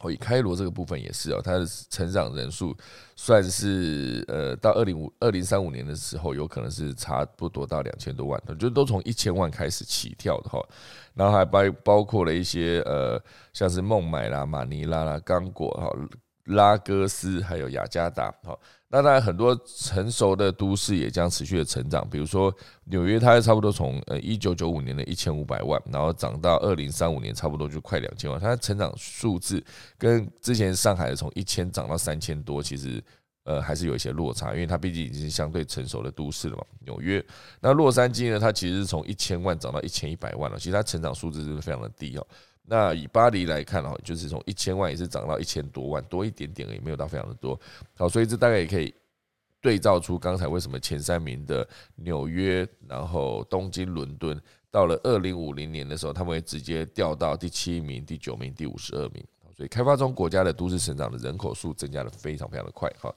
[0.00, 2.74] 哦，以开罗这个部分也是哦，它的成长人数
[3.16, 10.58] 算是呃，到二零五二零三五年的时候，有可能是差不多到两千多万，就都从一千万开始起跳的哈。
[11.12, 15.92] 然后还包包括了一些呃，像是孟买啦、马尼拉啦、刚果哈、
[16.46, 18.58] 拉哥斯还有雅加达哈。
[18.94, 22.06] 那当然，很多成熟的都市也将持续的成长。
[22.10, 28.38] 比如说纽约，它差不多从呃一九九五年的一千五百万，然后涨到二零三五年，差不多就快两千万。
[28.38, 29.64] 它的成长数字
[29.96, 33.02] 跟之前上海的从一千涨到三千多，其实
[33.44, 36.62] 呃还是有一些落差，因为它毕竟已经是相对成熟的都市了嘛。
[36.80, 37.24] 纽约，
[37.60, 42.26] 那洛杉矶呢，它其实是从一千万涨到一千一百万了，其实它成长数字是非常的低哦。
[42.64, 47.58] 那以巴黎来看哦，就是从一千万也是涨到一千多万，多一点点而已，没有到非常的多。
[47.96, 48.94] 好，所以这大概也可以
[49.60, 59.24] 对照出刚才为什么前三名的纽约，然后东京、伦敦，到了二零五零年的时候，他们会直接掉到第七名、第九名、第五十二名。
[59.54, 62.88] 所以开发中国家的都市成长的人口数增加的非常非常的快。
[62.98, 63.14] 哈，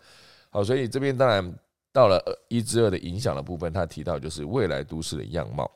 [0.49, 1.53] 好，所以这边当然
[1.93, 5.69] 到了一至二的影响的部分，他提到就是未来都市的样貌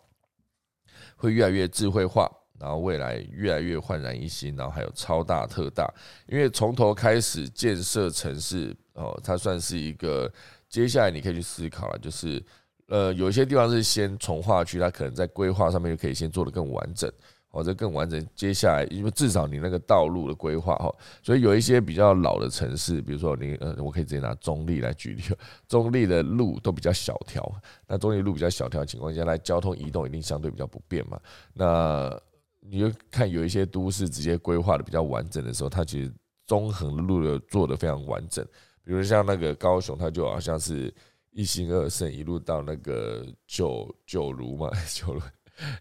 [1.15, 2.29] 会越来越智慧化。
[2.60, 5.89] 然后未来越来越焕然一新，然后还有超大特大，
[6.28, 10.32] 因为从头开始建设城市哦，它算是一个
[10.67, 12.43] 接下来你可以去思考了，就是
[12.88, 17.10] 呃有一些地方是先从化区，它可能在规划上面就可以先做的更完整，
[17.50, 18.24] 或者更完整。
[18.36, 20.93] 接下来因为至少你那个道路的规划哈，
[21.24, 25.24] 所以有一些比较老的城市，比如说你呃，我可以直接拿中立来举例，
[25.67, 27.50] 中立的路都比较小条，
[27.88, 31.19] 那中立路比较小条情况下，来交通移动一定相对比较不便嘛，
[31.54, 32.22] 那。
[32.60, 36.13] 你就看有一些都市直接规划的比较完整的时候，它其实
[36.45, 38.45] 中横路的做的非常完整。
[38.84, 40.93] 比如像那个高雄，它就好像是
[41.32, 45.22] 一心二圣一路到那个九九如嘛， 九如，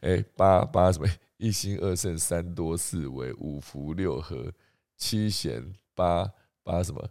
[0.03, 4.53] 哎八八什么一心二圣三多四维五福六合
[4.97, 6.31] 七贤八
[6.63, 7.09] 八什么。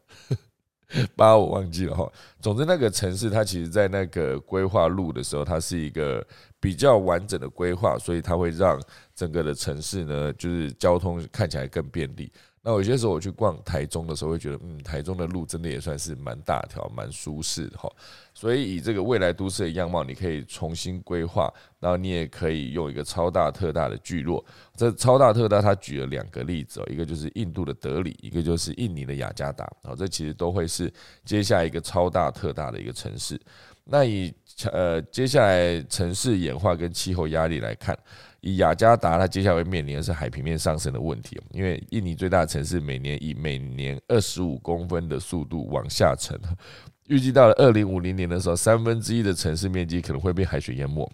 [1.15, 6.25] 八我忘记了哈，总之那个城市它其实在那个规划路的时候，它是一个
[6.59, 8.81] 比较完整的规划，所以它会让
[9.13, 12.31] 整个的城市呢，就是交通看起来更便利。
[12.67, 17.89] 那有些时候我去逛台中的时候，会觉得，嗯，台中的路真的也算是蛮大条、蛮舒适的哈。
[18.33, 21.49] 所以以这个未来都市的样貌，你可以重新规划，
[21.79, 24.43] 然后你也可以用一个超大特大的聚落。
[24.75, 29.65] 这超大特大，他举了两个例子哦，一个就是印度的德里，一个就是印尼的雅加达。
[29.83, 30.91] 哦，这其实都会是
[31.23, 33.39] 接下来一个超大特大的一个城市。
[33.85, 34.33] 那以
[34.73, 37.97] 呃接下来城市演化跟气候压力来看。
[38.47, 46.39] 以雅加达，它接下来会面临的是海平面上升的问题，因为印尼最大的城市每年以每年二十五公分的速度往下沉，
[47.07, 51.11] 预计到了二零五零年的时候，三分之一的城市面积可能会被海水淹没，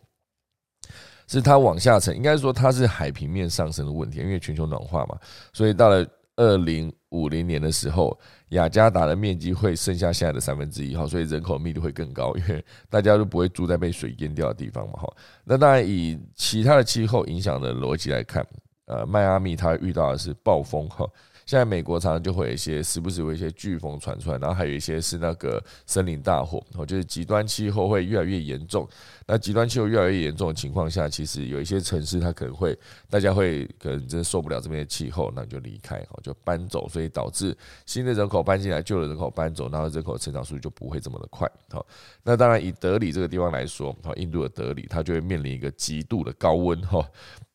[1.27, 5.17] 是它往下沉，应该说它是海平面上升的问题，因为全球暖化嘛，
[5.51, 6.07] 所以到了。
[6.35, 8.17] 二零五零年的时候，
[8.49, 15.13] 雅加达的面积会剩下现在的三分之一哈，所以人口密度会更高，因为大家都不会住在被水淹掉的地方嘛哈。
[15.43, 18.45] 那当然以其他的气候影响的逻辑来看，
[18.85, 21.07] 呃，迈阿密它遇到的是暴风哈。
[21.45, 28.87] 现在美国常常就会有一些时不时有一些飓风传出来，然后还有一些是那个森林大火，哦，就是极端气候会越来越严重。
[29.25, 32.77] 那极端气候越来越严重的情况下，其实有一些城市它可能会
[33.09, 41.49] 大家会可能真的受不了这边的气候，那就离开，哦，就搬走，所以导致新的人口搬进来，旧的人口搬走，然后人口成长速度就不会这么的快。
[41.69, 41.85] 好，
[42.23, 47.05] 那当然以德里这个地方来说，好，印度的德里，它就会面临一个极度的高温，哈，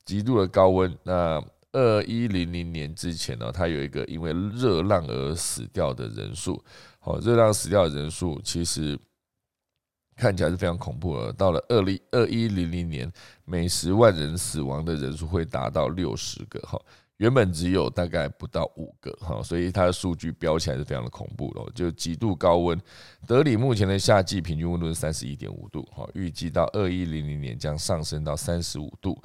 [0.04, 1.42] 极度的高温，那。
[1.72, 6.62] 二一零零年之前呢，它有一个因为热浪而死掉的人数。
[6.98, 8.98] 好，热浪死掉的人数其实
[10.16, 11.32] 看起来是非常恐怖的。
[11.32, 13.12] 到了二零二一零零年，
[13.44, 16.58] 每十万人死亡的人数会达到六十个。
[16.60, 16.80] 哈，
[17.18, 19.12] 原本只有大概不到五个。
[19.20, 21.72] 哈，所以它的数据标起来是非常的恐怖的。
[21.74, 22.80] 就极度高温，
[23.26, 25.82] 德里目前的夏季平均温度是三十一点五度。
[25.92, 29.22] 哈，预计到二一零零年将上升到三十五度。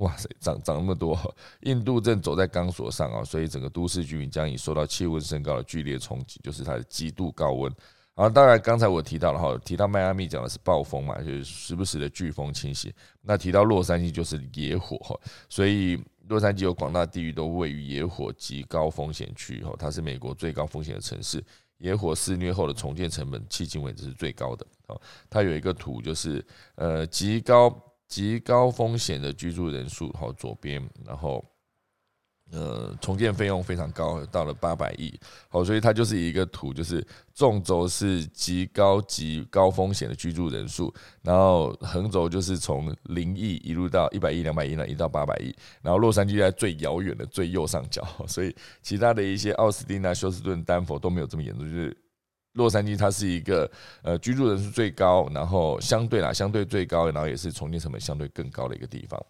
[0.00, 1.18] 哇塞，涨涨那么多！
[1.60, 7.70] 印度正走在钢索上啊，所以整个都市居民将以受到气温升高的剧烈冲击，就是它的极度高温。
[8.14, 12.94] 啊，当然刚才我提到了哈，提到迈阿密讲的是暴风嘛，就是时不时的飓风侵袭。
[13.20, 15.14] 那提到洛杉矶就是野火哈，
[15.50, 21.44] 所以洛杉矶有广大地域都位于野火极高风险区哈，它是美国最高风险的城市，
[21.76, 24.66] 野火肆虐后的重建成本迄今为止是最高的。
[24.86, 26.42] 哦，它有一个图就是
[26.76, 27.70] 呃极高。
[28.10, 31.42] 极高风险的居住人数，好左边，然后
[32.50, 35.16] 呃，重建费用非常高，到了八百亿。
[35.48, 40.92] 好，所以它就是一个图，就是纵轴是极高极高风险的居住人数，
[41.22, 45.54] 然后横轴就是从零亿一路到一百亿、两百亿呢，一到八百亿。
[45.80, 51.64] 然后洛杉矶在最遥远的最右上角，所以其他的一些奥斯汀啊、休斯顿、丹佛都没有这么严重。
[51.64, 51.96] 就是
[52.52, 53.70] 洛杉矶它是一个
[54.02, 59.20] 呃居住人数最高，然后相对啦，相对最高，然后也是重建成本相对更高的一个地方。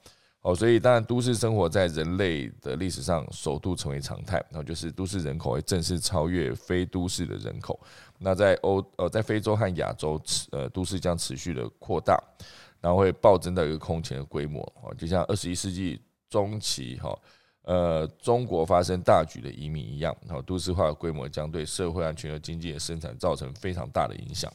[0.43, 7.79] 哦，所以当然，都市生活在人类的历史上首度成为常态，然后就是都市人口会正式超越非都市的人口。
[8.19, 12.19] 那在欧呃，在非洲和亚洲持，呃，都市将持续的扩大，
[12.81, 14.63] 然后会暴增到一个空前的规模。
[14.83, 16.01] 哦，就像二十一世纪
[16.31, 17.15] 中期哈，
[17.71, 24.53] 呃，中国发生大举的移民一样，然后都市化的规模将对社会安全和经济的生产造成非常大的影响。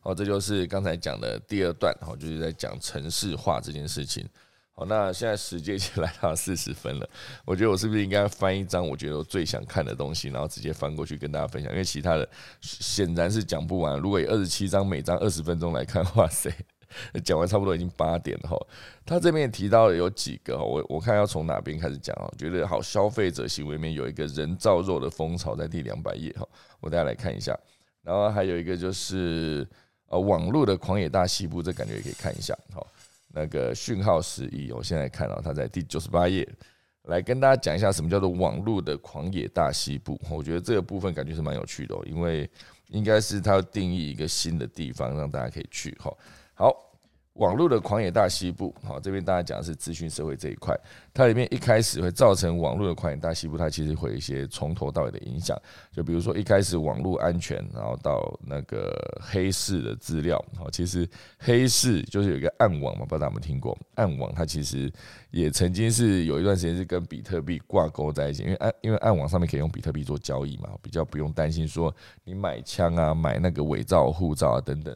[0.00, 4.28] 好，这就是刚才讲的第二段，好，就是在讲城市化这件事情。
[4.72, 7.08] 好，那现在时间已经来到四十分了，
[7.46, 11.72] 我觉得我是不是应该翻一张我觉得我最想看的东西，然后直接翻过去跟大家分享？
[11.72, 12.28] 因为其他的
[12.60, 13.98] 显然是讲不完。
[13.98, 16.54] 如果以二十七张每张二十分钟来看，哇塞，
[17.24, 18.56] 讲完差不多已经八点了哈。
[19.04, 22.30] 他这边提到的有几个，我我看要从哪边开始讲啊？
[22.36, 26.46] 觉得好，消费者行为里面有一个人造肉的风潮，在第两百页哈，
[26.80, 27.58] 我大家来看一下。
[28.02, 29.66] 然后还有一个就是。
[30.12, 32.52] 呃，网络的狂野大西部，这感觉也可以看一下。
[32.74, 32.84] 好，
[33.28, 36.44] 那个讯号十一，我现在看到它在第九十八页，
[37.04, 40.20] 来跟大家讲一下什么叫做网络的狂野大西部。
[40.28, 42.50] 我觉得这个部分感觉是蛮有趣的，因为
[42.88, 45.96] 应该是它要定义一个新的地方，让大家可以去。
[46.00, 46.12] 哈，
[46.60, 46.86] 好。
[47.34, 50.78] 网络的狂野大西部，好，这边大家讲的是资讯社会这一块，
[51.14, 55.56] 它里面一开始会造成网络的狂野大西部，它其实会有一些从头到尾的影响，
[55.92, 58.92] 就比如说一开始网络安全，然后到那个
[59.22, 61.08] 黑市的资料，好，其实
[61.38, 63.78] 黑市就是有一个暗网嘛，不知道大家有没有听过？
[63.94, 64.92] 暗网它其实
[65.30, 71.94] 也曾经是有一段时间是跟比特币挂钩在一起，因为暗因为暗网上面可以用比特币做交易嘛，比较不用担心说
[72.24, 74.94] 你买枪啊、买那个伪造护照啊等等。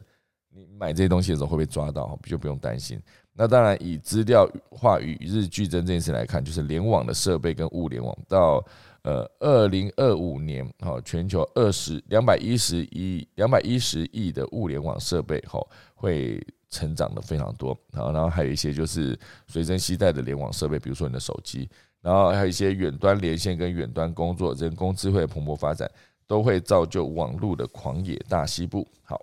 [0.55, 2.17] 你买这些东西的时候会被抓到？
[2.23, 2.97] 就不用担心。
[3.33, 8.65] 那当然，以资料化与日俱增这件事来看，就是联网的设备跟物联网到
[9.01, 15.59] 呃二零二五年，哈，全球二十两百一十亿两百一十亿的物联网设备，哈，
[15.93, 17.77] 会成长的非常多。
[17.91, 25.91] 然后，然后还有一些就是随身携带的联网设备，比如说你的手机，然后还有一些远端连线跟远端工作，人工智慧蓬勃发展，
[26.25, 28.87] 都会造就网络的狂野大西部。
[29.03, 29.21] 好。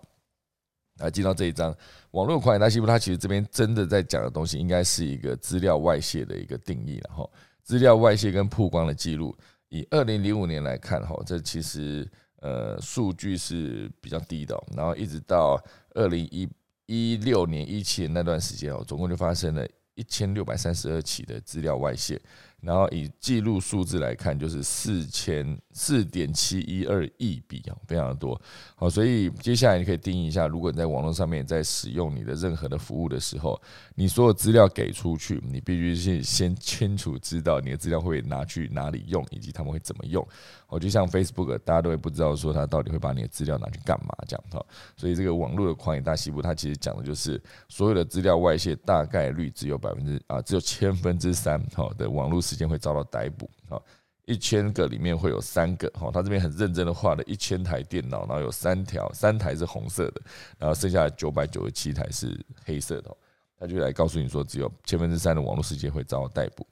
[1.03, 1.77] 来进到这一章，
[2.13, 7.29] 网络狂野大西部，它其实这边真的在讲的东西，应该是一个资料外泄的一个定义了哈
[7.63, 9.37] 资料外泄跟曝光的记录，
[9.69, 12.09] 以二零零五年来看，哈，这其实
[12.41, 15.61] 呃数据是比较低的，然后一直到
[15.95, 16.49] 二零一
[16.87, 22.21] 一六年、一七年那段时间哦，总共就发生了一千六百三十二起的资料外泄。
[22.63, 28.41] 然后以记录数字来看，就是四千四点七一二亿笔啊，非常的多。
[28.77, 33.61] 好，所以接下来你可以定义一下，如果你在网络上面在使用你的任何的服务的时候，
[33.97, 40.27] 你所有资料给出去，你必须是先清楚知道你的资料会拿去哪里用，以及他们会怎么用。
[40.73, 44.65] 哦，就像 Facebook，大家都会不知道说它到底会把你的资料拿去干嘛这样哈。
[44.97, 52.43] 所以这个网络的狂野大西部，它其实讲的就是所有的资料外泄大概率只有百分之啊，只有千分之三哈的网络。
[52.43, 53.81] 时间会遭到逮捕哈！
[54.25, 60.21] 一千个里面会有三个哈，他这边很认真的画了一千台电脑，然后有三条，三台是红色的，
[60.59, 63.17] 然后剩下的九百九十七台是黑色的。
[63.57, 66.67] 他就来告诉你说，只有千分之三的网络世界会遭到逮捕。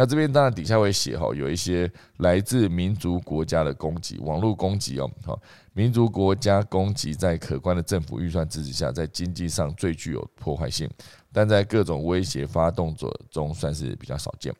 [0.00, 5.36] 那这边当然底下会写哈，有一些来自民族国家的攻击，网络攻击哦，哈，
[5.72, 10.88] 民族国家攻击在可观的政府预算支持下，在经济上最具有破坏性，
[11.32, 14.54] 但在各种威胁发动者中算是比较少见。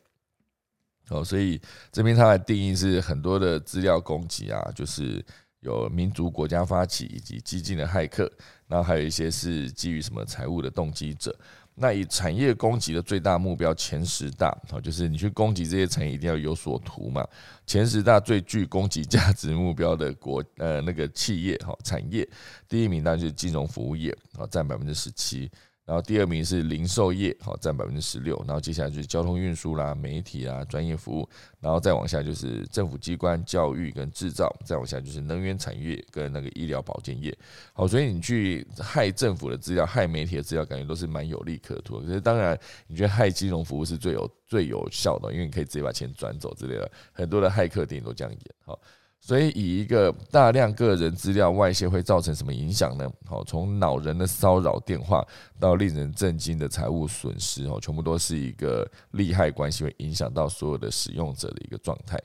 [1.07, 1.57] 哦，所以
[1.89, 5.25] 这边它的定义是很多的资料攻击啊，就是
[5.61, 8.29] 有民族国家发起以及激进的骇客，
[8.67, 11.33] 然后还有一些是基于什么财务的动机者。
[11.81, 17.25] 那以产业攻击的最大目标前十大，哈，就是你去攻击这些产业一定要有所图嘛。
[17.65, 22.27] 前十大最具攻击价值目标的国呃那个企业哈产业，
[22.67, 25.49] 第一名当然就是金融服务业，啊占百分之十七。
[25.89, 28.37] 然后第二名是零售业，好占百分之十六。
[28.45, 31.27] 然后接下来就是交通运输啦、媒体啊、专业服务。
[31.59, 34.55] 然后再往下就是政府机关、教育跟制造。
[34.63, 37.35] 再往下就是能源产业跟那个医疗保健业。
[37.73, 41.99] 好，所以你去害政府的资料、害媒体的资料，感觉都是蛮有利可图。
[42.01, 46.91] 可是当然，你觉得害金融服务是最有最有效的，因为你可以直接把钱转走之类的。
[47.11, 48.41] 很多的骇客电影都这样演。
[48.63, 48.79] 好，
[49.21, 53.07] 所以，以一个大量个人资料外泄会造成什么影响呢？
[53.25, 55.23] 好，从恼人的骚扰电话
[55.59, 62.17] 到令人震惊的财务损失，哦，全部都是一个利害关系，会影响到所有的使用者的一个状态。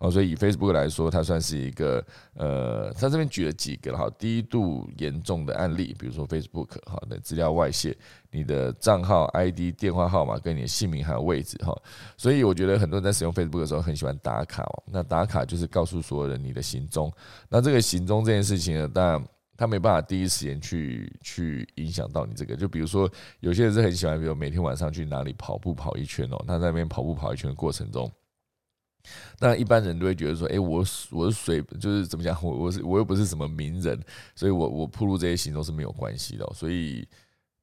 [0.00, 2.02] 哦，所以以 Facebook 来说，它算是一个
[2.34, 7.94] 呃，它这边举了几个哈低度严重的案例，比如说 Facebook 哈的资料外泄，
[8.30, 11.76] 你的账号 ID、电话号码跟你的姓名还有位置哈，
[12.16, 17.12] 所以我觉得很多人在使用 Facebook 的时候很喜欢打卡哦，那打卡就是告诉所有人你的行踪，
[17.50, 19.22] 那这个行踪这件事情呢，当然
[19.54, 23.06] 他没办法第一时间去去影响到你这个，就比如说
[23.40, 28.10] 有些人是很喜欢，比如每天晚上去哪里跑步跑一圈哦，他在那边跑步跑一圈的过程中。
[29.38, 33.98] 那一般人都会觉得说，哎，我我是水，就是怎么讲，我我是我又不是什么名人，
[34.34, 37.06] 所以我我铺路这些行踪是没有关系的，所以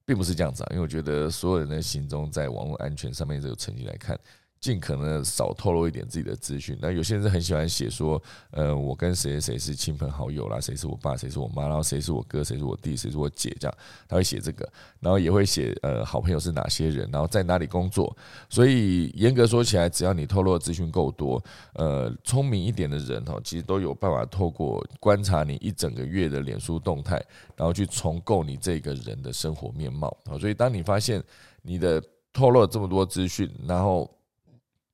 [0.05, 4.19] 并不是这样子啊，因为我觉得所有人的行踪在网络安全上面这个成绩来看。
[4.59, 6.77] 尽可能少透露一点自己的资讯。
[6.81, 13.77] 那有些人是很喜欢写说，呃，我跟谁谁谁是亲朋好友啦，谁是我爸，谁是我妈，然后谁是我哥，谁是我弟，谁是我姐，这样
[14.07, 14.67] 他会写这个，
[14.99, 18.15] 然后也会写呃，好朋友是哪些人，然后在哪里工作。
[18.49, 21.41] 所以严格说起来，只要你透露的资讯够多，
[21.73, 27.23] 呃，聪明一点的人哈，其实都有办法透过观察你一整个月的脸书动态，
[27.55, 30.07] 然后去重构你这个人的生活面貌。
[30.25, 31.23] 啊，所以当你发现
[31.61, 32.01] 你的
[32.33, 34.09] 透露了这么多资讯，然后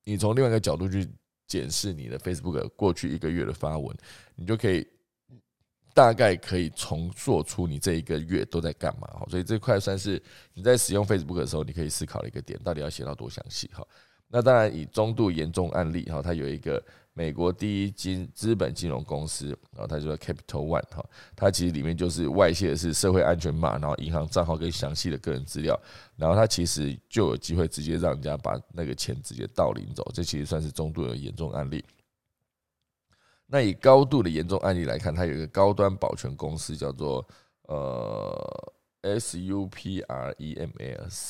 [0.03, 1.07] 你从另外一个角度去
[1.47, 3.95] 检视你的 Facebook 过去一个月的发文，
[4.35, 4.87] 你就可以
[5.93, 9.25] 大概可以重做出你这一个月都在干嘛哈。
[9.29, 10.21] 所以这块算是
[10.53, 13.85] 你在使用 Facebook 的时候，你可以思考的一个点，到底要写到多详细哈。
[14.33, 16.83] 那当然以中度严重案例哈，它有一个。
[17.15, 21.05] 美国第一金资本金融公司，然后它叫 Capital One 哈，
[21.35, 25.79] 它其实里面就是外泄的是社会安全码，然后银行账号跟详细的个人资料，
[26.15, 31.85] 然后它其实就有机会直接让人家把那个钱直接盗领走，这其实算是中度的严重案例。
[33.45, 37.23] 那以高度的严重案例来看，它有一个高端保全公司叫做
[37.67, 38.73] 呃
[39.03, 40.25] Supremes，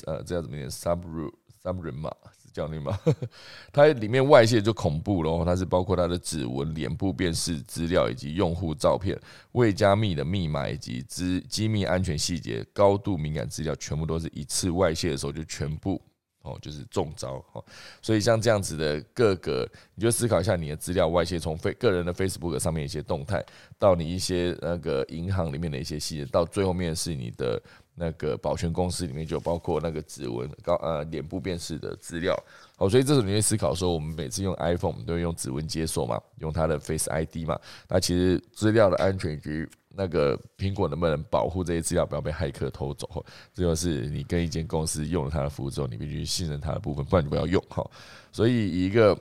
[0.05, 2.09] 呃，这样怎么念？Subru，Subrim
[2.53, 2.97] 叫你吗？
[3.73, 9.19] 它里面外泄就恐怖了，它是包括它的指纹、脸部辨识资料以及用户照片、
[9.53, 15.99] 未加密的密码以及机机密安全细节、高度敏感资料，全部都是一次外泄的时候就全部
[16.43, 17.65] 哦，就是中招哦。
[18.01, 23.43] 所以像这样子的各个，你就思考一下你的资料外泄，从非个人的 Facebook 上面一些动态，
[23.79, 27.59] 到你一些那个银行里面的一些细节，到最后面是你的。
[27.95, 32.35] 那个保全公司里面就包括那个指纹高呃脸部辨识的资料，
[32.75, 47.85] 好，所以这时候你会思考说，我们每次用 iPhone 我们都会用指纹解锁嘛，用它的 Face ID 嘛，那其实资料的安全局那个苹果能不能保护这些资料不要被骇客偷走，这就是你跟一间公司用了它的服务之后，你必须信任它的部分，不然你不要用哈。
[48.31, 49.17] 所以一个。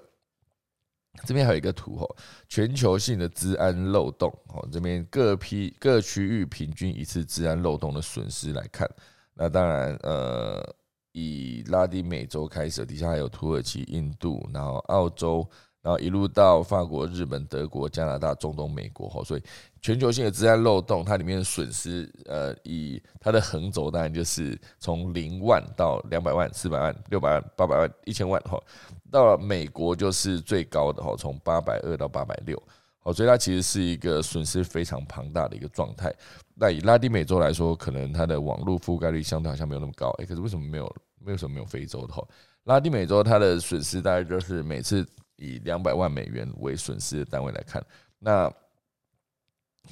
[1.24, 2.06] 这边还有一个图哈，
[2.48, 8.88] 全球性的治安漏洞哦，这边各批各区域平均一次治安漏洞的损失来看，
[9.34, 10.62] 那当然呃，
[11.12, 15.48] 以拉丁美洲开始，底下还有土耳其、印度，然后澳洲，
[15.82, 19.42] 然后一路到法国、日本、德国、加拿大、中东、美国哈，所以
[19.80, 28.56] 全球性的治安漏洞，它里面的损失呃，以它的横轴当然就是从零万到两百万、四百万、六百万、八百万、一千万哈。
[29.10, 32.62] 到了美国就是最高的哈，从八百二到八百六，
[33.00, 36.14] 好，所以它其实是一个损失非常庞大的一个状态。
[36.54, 40.94] 那以拉丁美洲来说，可能它的网络覆盖率相对好像没有那么高，诶，可是为什么没有？
[41.24, 42.20] 为什么没有非洲的哈？
[42.64, 45.06] 拉丁美洲它的损失大概就是每次
[45.42, 47.84] 以两百万美元为损失的单位来看，
[48.18, 48.50] 那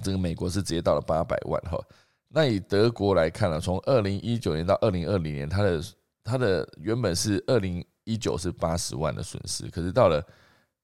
[0.03, 1.79] 这个美国是直接到了八百万哈。
[2.29, 5.83] 那以德国来看呢，从二零一九年到二零二零年，它的
[6.23, 7.85] 它的原本是二零。
[8.05, 10.27] 一九是八十万的损失，可是到了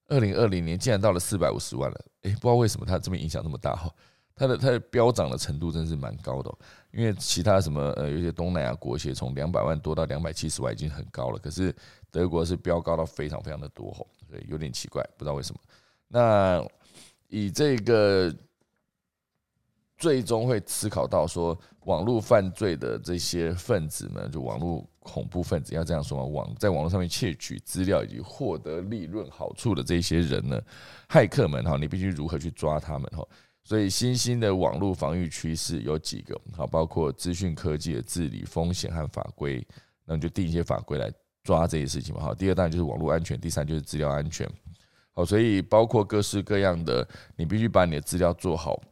[0.07, 2.05] 二零二零年，竟然到了四百五十万了。
[2.23, 3.91] 诶，不知道为什么它这么影响这么大哈？
[4.37, 6.55] 它的它的飙涨的程度真是蛮高的，
[6.93, 11.75] 因为其他什么呃，有些东南亚国协从两百万多到两百七十万已经很高了，可是
[12.13, 15.61] 德国是飙高到非常非常的多吼，所以有点奇怪，不知道为什么。
[16.09, 16.65] 那
[17.29, 18.35] 以这个。
[19.99, 26.25] 最终会思考到说，网络犯罪的这些分子们，就网络恐怖分子，要这样说吗？
[26.25, 30.61] 网在网络上面窃取资料以及获得利润好处的这些人呢？
[31.09, 33.27] 骇客们哈，你必须如何去抓他们哈？
[33.65, 39.67] 所以新兴的网络防御趋势有几个好，包括资讯科技的治理风险和法规，
[40.05, 41.11] 那你就定一些法规来
[41.47, 42.21] 抓这些事情嘛。
[42.21, 44.51] 好，第二当然就是网络安全，第三就是资料安全。
[45.13, 48.83] 好，所以包括各式各样的，你必须把你的资料做好。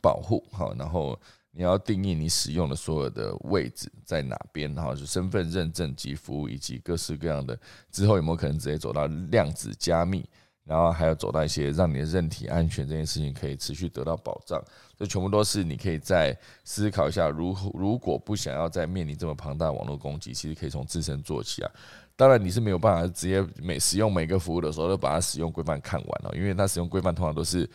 [0.00, 1.18] 保护好，然后
[1.50, 7.58] 你要定义你使用的所有的位置在哪边，然后就身份认证及服务以及各式各样的
[7.90, 10.24] 之后有没有可能直接走到量子加密？
[10.62, 14.62] 然后还要走到一些让你的任体安全这件事情可以持续得到保障。
[15.00, 21.70] 这全部都是你可以在思考一下，如如果不想要再面临这么庞大的网络攻击，其实可以从自身做起啊。
[22.14, 27.68] 当然你是没有办法直接每使用每个服务的时候都把它使用规范看完了，因为它使用规范通常都是。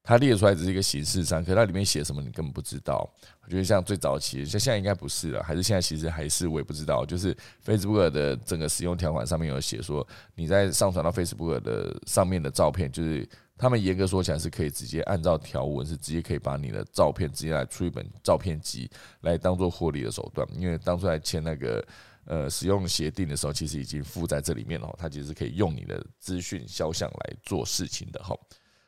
[0.00, 3.06] 它列出来只是一个形式上，可它里面写什么你根本不知道。
[3.44, 7.04] 我觉得像最早期，像现在应该不是了，还是现在其实还是我也不知道。
[7.04, 13.28] 就是 Facebook 的整个使用条款上面有写说，你在上传到 Facebook 的上面的照片，就是
[13.58, 18.88] 他们严格说起来是可以直接按照条文是直接可以把你的照片直接来出一本照片集
[19.22, 20.46] 来当做获利的手段。
[20.56, 21.84] 因为当初来签那个
[22.24, 28.34] 呃使用协定的时候，其实已经附在这里面了，它其实可以用你的资讯肖像来做事情的哈。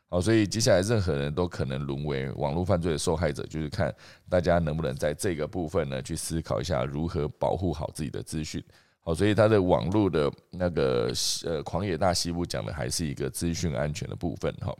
[0.09, 3.95] 好，所以接下来任何人都可能沦为网络犯罪的受害者，就是看
[4.29, 8.65] 大家能不能在这个部分呢去思考一下如何保护好自己的资讯。
[9.01, 11.13] 好，所以它的网络的那个
[11.45, 14.77] 呃狂野大西部讲的还是一个资讯安全的部分哈。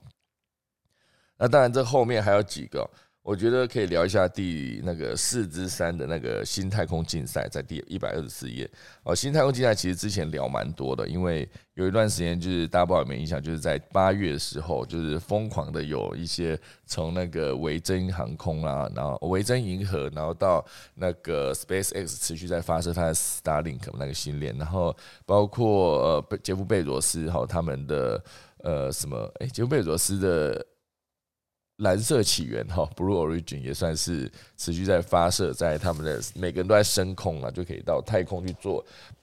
[1.37, 2.89] 那当然这后面还有几个。
[3.23, 8.69] 我觉得可以聊一下第那个四之三的那个新太空竞赛，在第一百二十四页
[9.03, 9.15] 哦。
[9.15, 20.65] 新太空竞赛其实之前聊蛮多的，因为有一段时间就是大家不知道有没有印象，就是在八月的时候，就是疯狂的有一些从那个维珍航空啊，然后维珍银河，然后到
[20.95, 24.97] 那个 Space X 持续在发射它的 Starlink 那个星链，然后
[25.27, 28.25] 包括呃杰夫贝佐斯哈他们的
[28.65, 30.67] 呃什么哎杰夫贝佐斯的。
[31.81, 38.83] 蓝色起源哈，Blue Origin 也算是持续在发射，在他们的每个人都在升空了，就可以到太空去做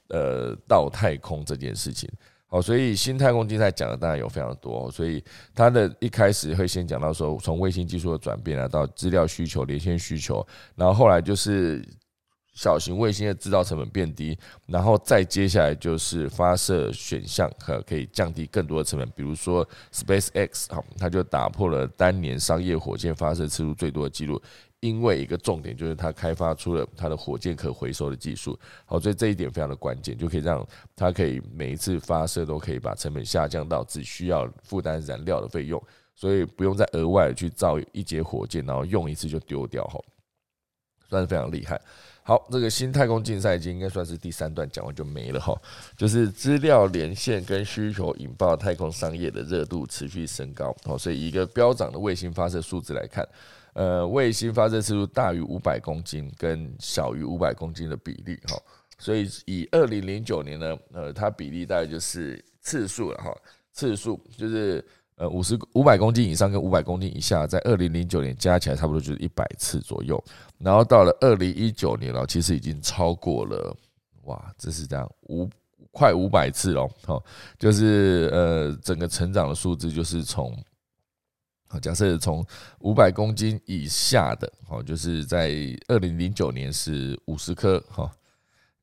[0.10, 2.08] 呃到太空这件事情。
[2.48, 5.24] 好，所以新太空竞赛讲的当然有非常多，所以
[5.56, 10.46] 它的一开始会先讲到说从卫星技术的转变啊，到资料需求、连线需求，
[10.76, 11.84] 然后后来就是。
[12.58, 14.36] 小型卫星的制造成本变低，
[14.66, 24.42] 然后再接下来就是发射选项可可以降低更多的成本，比如说 Space X 哈，它就打破了单年商业火箭发射次数最多的记录，
[24.80, 35.80] 因为一个重点就是它开发出了它的火箭可回收的技术，好，所以这一点非常的关键，就可以让它可以每一次发射都可以把成本下降到只需要负担燃料的费用，
[36.16, 40.00] 所以不用再额外去造一节火箭，然后用一次就丢掉哈，
[41.08, 41.80] 算是非常厉害。
[42.28, 45.58] 好，这个新太空竞赛已经应该算是第三段讲完就没了哈。
[45.96, 53.26] 就是资料连线跟需求引爆太空商业的热度持续升高，哦，所以一个标涨的卫星发射数字来看，
[53.72, 58.62] 呃，卫星发射次数大于五百公斤跟小于五百公斤的比例，哈，
[59.00, 63.34] 所以以二零零九年呢，呃，它比例大概就是次数了哈，
[63.72, 64.86] 次数就是。
[65.18, 70.24] 呃，五十五百公斤以上跟五百公斤以下，在二零零九年加起来差不多就是一百次左右，
[70.60, 73.76] 然后到了二零一九年了，其实已经超过了，
[74.26, 75.50] 哇，这是这样五
[75.92, 77.24] 快五百次哦，好，
[77.58, 80.56] 就是呃整个成长的数字就是从，
[81.82, 82.46] 假设从
[82.82, 85.52] 五百公斤以下的，好，就是在
[85.88, 88.12] 二零零九年是五十颗，哈，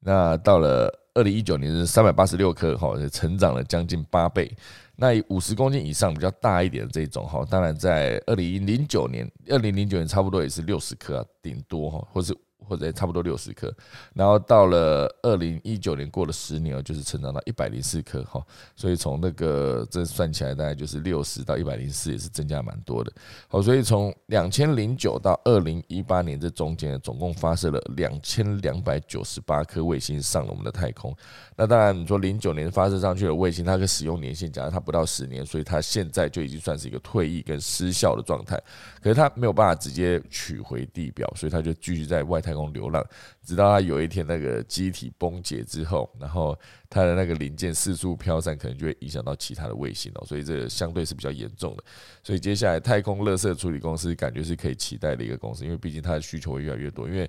[0.01, 4.53] 那到了二零一九年是三百八十六颗，哈，成长了将近八倍。
[4.97, 12.37] 那五十公斤以上比较大一点的这种哈，当然在二零零九年，二零零九年差不多也是六十克啊，顶多哈，或是。
[12.67, 13.73] 或者差不多六十颗，
[14.15, 18.45] 然后到了二零一九年过了十年就是成长到一百零四颗哈，
[18.75, 23.13] 所以从那个这算起来大概就是六十到一百零四，也是增加蛮多的。
[23.49, 31.15] 好，所以从两千零九到二零一八年这中间，总共发射了两千两百九十八颗卫星上了我们的太空。
[31.55, 38.59] 那当然你说零九年发射上去的卫星，它的使用年限假如它不到十年，所以它现在就已经算是一个退役跟失效的状态。
[39.03, 42.54] 可是它没有办法直接取回地表，所以它就继续在外太。
[42.55, 43.05] 空流浪，
[43.43, 51.85] 直到它有一天那个机体崩解之后，然后它的那个零件四处飘散，可能就会影响到其他的卫星哦，所以这相对是比较严重的。
[52.23, 57.29] 所以接下来太空垃圾处理公司感觉是可以期待的一个公司，因为毕竟它的需求会越来越多，因为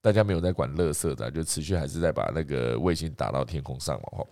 [0.00, 4.26] 大家没有在管垃圾的，就持续还是在把那个卫星打到天空上嘛，哈。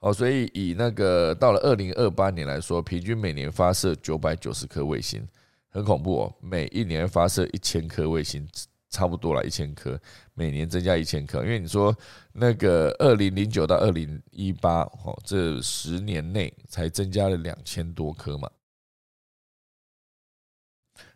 [0.00, 5.26] 哦，所以以那个到了二零二八年来说，平均每年发射九百九十颗卫星。
[5.74, 6.34] 很恐怖哦！
[6.40, 8.48] 每一年发射一千颗卫星，
[8.90, 10.00] 差不多了，一千颗，
[10.32, 11.42] 每年增加一千颗。
[11.42, 11.92] 因为你说
[12.32, 18.48] 那个二零零九到二零一八，哦，这十年内才增加了两千多颗嘛。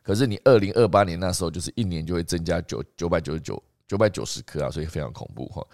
[0.03, 5.65] 可是你二零二八年那时候，就是一年就会增加九九百九十九九百九十颗啊，所以非常恐怖哈。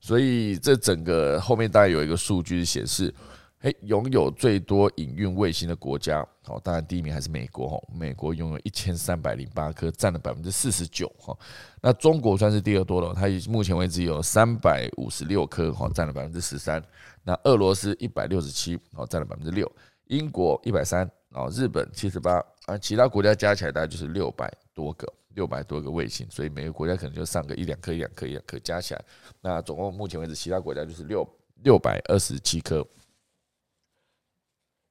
[0.00, 3.14] 所以这整个后面大概有一个数据显示。
[3.60, 11.36] 哎，拥有最多营运卫星的国家，好，当然第一名还是美国哈，美国拥有一千三百零八颗，占了百分之四十九哈。
[11.82, 16.82] 那中国算是第二多了，它目前为止有三百五十六颗，哈，占了百分之十三。
[17.22, 19.70] 那俄罗斯一百六十七，好，占了百分之六。
[20.06, 29.04] 英国一百三，哦日本七十八，啊，其他国家加起来大概就是六百多个，六百多个卫星，所以每个国家可能就上个一两颗、一两颗、一两颗加起来，
[29.42, 31.28] 那总共目前为止，其他国家就是六
[31.62, 32.82] 六百二十七颗。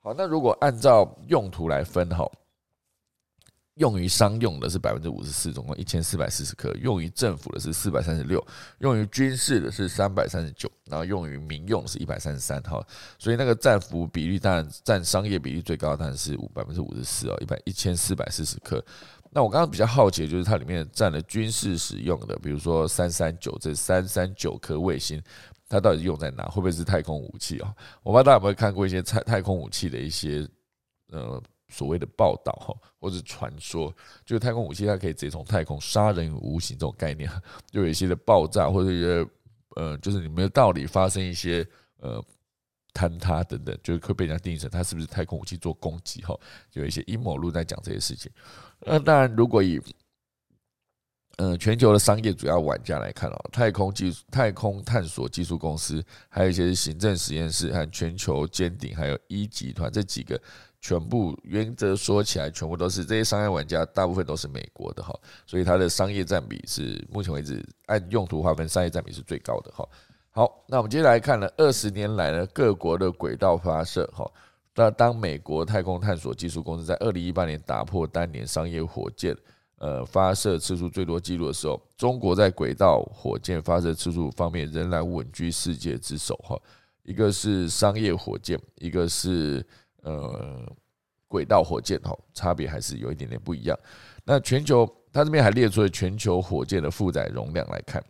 [0.02, 2.26] 好，那如果按照用途来分哈，
[3.76, 8.39] 用于商用的是百分之五十四，总共一千四百四十颗；用于政府的是四百三十六；
[8.80, 12.62] 用于军事的是三百三十九；然后用于民用是一百三十三。
[12.64, 12.82] 哈，
[13.18, 18.82] 所以那个占服比例当然占商业比例最高，当然是五百分之五十四哦，一百一千四百四十颗。
[19.32, 25.22] 那我刚刚比较好奇的就是它里面占了军事使用的，比如说三三九这三三九颗卫星。
[25.70, 26.46] 它到底用在哪？
[26.46, 27.74] 会不会是太空武器啊？
[28.04, 30.46] 我不知道大家有没有看过一些太太空武器的一些
[31.12, 33.94] 呃所谓的报道哈，或者传说，
[34.26, 37.30] 就是太空武器它可以直接从太空杀人于无形这种概念，
[37.72, 39.26] 就有一些的爆炸或者一些
[39.76, 41.66] 呃，就是你没有道理发生一些
[41.98, 42.20] 呃
[42.94, 46.36] 坍塌等等，就是会被人家定义成它是不是太空武器做攻击哈？
[46.74, 48.32] 有一些阴谋论在讲这些事情。
[48.82, 49.80] 那当然，如果以
[51.42, 60.38] 嗯，全球的商业主要玩家来看哦，太空技术、太空探索技术公司，还有一些行政实验室和全球尖顶，还有一集团这几个，
[60.82, 69.88] 全部原则说起来，全部都是这些商业玩家，大部分都是美国的哈，所以它的商业占比是目前为止按用途划分，商业占比是最高的哈。
[70.32, 74.30] 好，那我们接下来看了二十年来呢各国的轨道发射哈，
[74.76, 79.34] 那当美国太空探索技术公司在二零一八年打破单年商业火箭。
[79.80, 86.60] 呃，发射次数最多记录的时候，中国在轨道火箭发射次数方面仍然稳居世界之首哈。
[87.04, 89.66] 一个是商业火箭，一个是
[90.04, 90.62] 呃
[91.28, 93.80] 轨道火箭哈，差别还是有一点点不一样。
[94.26, 98.04] 那全球，它这边还列出了全球火箭的负载容量来看。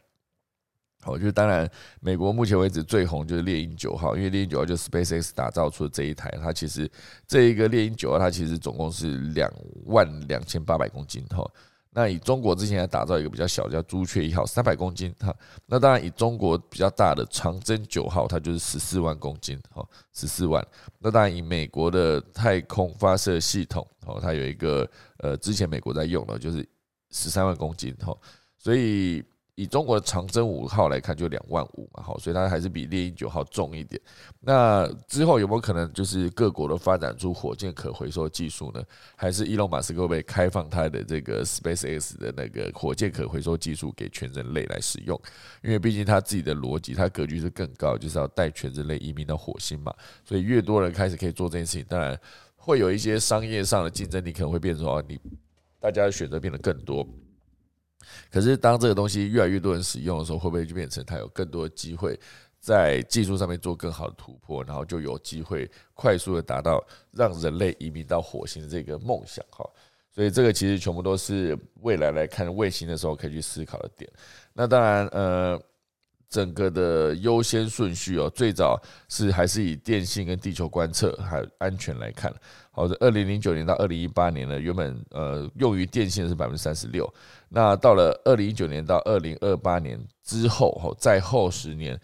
[1.01, 1.69] 好，就当然，
[2.01, 6.91] 美国目前为止最红就是猎鹰九号，因为猎鹰九号就 SpaceX 打造出的这一台，它其实
[7.25, 9.49] 这一个猎鹰九号，它其实总共是两
[9.85, 11.49] 万两千八百公斤哈。
[11.91, 15.33] 那以中国之前还打造一个比较小叫朱雀一号，三百公斤哈。
[15.65, 20.61] 那当然以中国比较大的长征九号，它就是十四万公斤哈，十四万。
[20.99, 24.85] 那当然以美国的太空发射系统哦，它有一个
[25.19, 26.67] 呃，之前美国在用的，就是
[27.11, 28.13] 十三万公斤哈，
[28.57, 29.23] 所以。
[29.59, 34.01] 以中国的长征五号来看，就两万五嘛，好，所以它还是比猎鹰九号重一点。
[34.39, 38.81] 那之后有没有可能就是各国都发展出火箭可回收技术呢？
[39.17, 45.21] 还是伊隆马斯克会开放他的这个 SpaceX 的那个火箭可回收技术给全人类来使用？
[45.61, 49.93] 因为毕竟他自己的逻辑，他格局是更高，就是要带全人类移民到火星嘛。
[50.23, 52.17] 所以越多人开始可以做这件事情，当然
[52.55, 55.19] 会有一些商业上的竞争力，可能会变成说你
[55.81, 57.05] 大家的选择变得更多。
[58.31, 62.19] 可是，当这个东西越来越多人使用的时候，会不会就变成它有更多的机会
[62.59, 69.43] 在技术上面做更好的突破，然后就有机会快速的达到让人类移民到火星的这个梦想？
[69.49, 69.69] 哈，
[70.13, 74.09] 所以这个其实全部都是未来来看卫星的时候可以去思考的点。
[74.53, 75.61] 那当然，呃。
[76.29, 82.31] 整个的优先顺序哦，最早是还是以电信跟地球观测还有安全来看。
[82.69, 87.11] 好的，二零零九年到二零一八年呢，原本呃用于电信是百分之三十六，
[87.49, 91.99] 那到了二零一九年到二零二八年之后，哈，再后十年。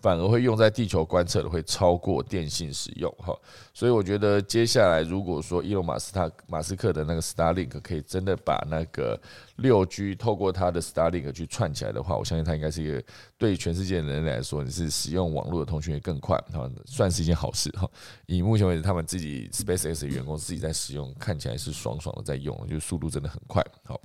[0.00, 3.36] 反而会用在地球观测的会超过电信使用哈，
[3.74, 9.20] 所以我觉得接下来如果说伊隆马斯塔马斯克的那个 Starlink 可以真的把那个
[9.56, 13.02] 六 G 透过他的 Starlink 去串起来的话，我相信它应该是一个
[13.36, 17.86] 对全世界的人来说，你是使用网络的通讯会更快，哈，算是一件好事哈。
[18.26, 24.00] 以目前为止，他们自己 SpaceX 的员工自己在使用，看起来是爽爽的在用，就速度真的很快，好。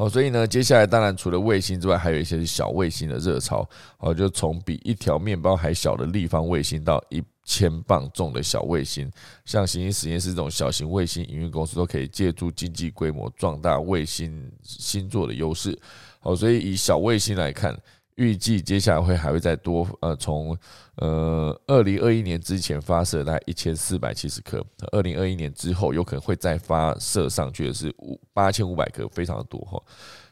[0.00, 3.68] 好，所以呢，接下来当然除了卫星之外，还有一些小卫星的热潮。
[3.98, 9.12] 好，就从比一条面包还小的立方卫星到一千磅重的小卫星，
[9.44, 15.78] 像行星实验室这种小型卫星营运公司都可以借助经济规模壮大卫星星座的优势。
[16.20, 17.78] 好，所以以小卫星来看。
[18.20, 20.54] 预计接下来会还会再多，呃，从
[20.96, 24.62] 呃二零二一年之前发射大概一千四百七十颗，
[24.92, 29.82] 二零二一年之后有可能会再发射上去的是五八千五百颗，非常的多哈。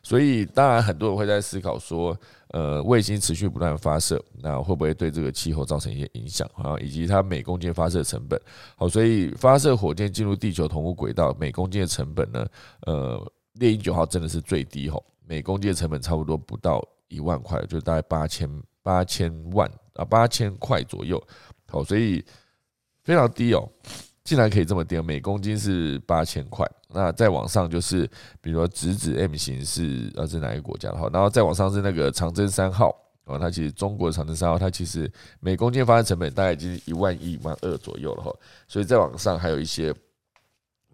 [0.03, 2.15] 所以当然很多人会在思考说，
[2.49, 6.77] 呃，卫星持续不断发射，那会不会对这个气候造成一些影响啊？
[6.81, 8.39] 以及它每公斤发射成本，
[8.77, 12.47] 好，所以发射火箭进入地球同步轨道，每公斤的成本呢，
[12.87, 16.87] 呃，猎鹰九号真的是最低哈，每公斤的成本差不多不到。
[17.09, 18.49] 一万块就大概八千
[18.83, 21.23] 八千万啊八千块左右，
[21.69, 22.25] 好，所以
[23.03, 23.69] 非常低哦，
[24.25, 26.69] 竟然可以这么低，每公斤是八千块。
[26.91, 28.09] 那再往上就是，
[28.41, 32.95] 比如说直指 M 型是呃是哪一个国家的哈，然后再往上是那个长征三号
[33.25, 38.35] 哦，它其实中国长征三号它其实每公斤发射成本大概已经一万一万二左右了哈，
[38.67, 39.95] 所以再往上还有一些。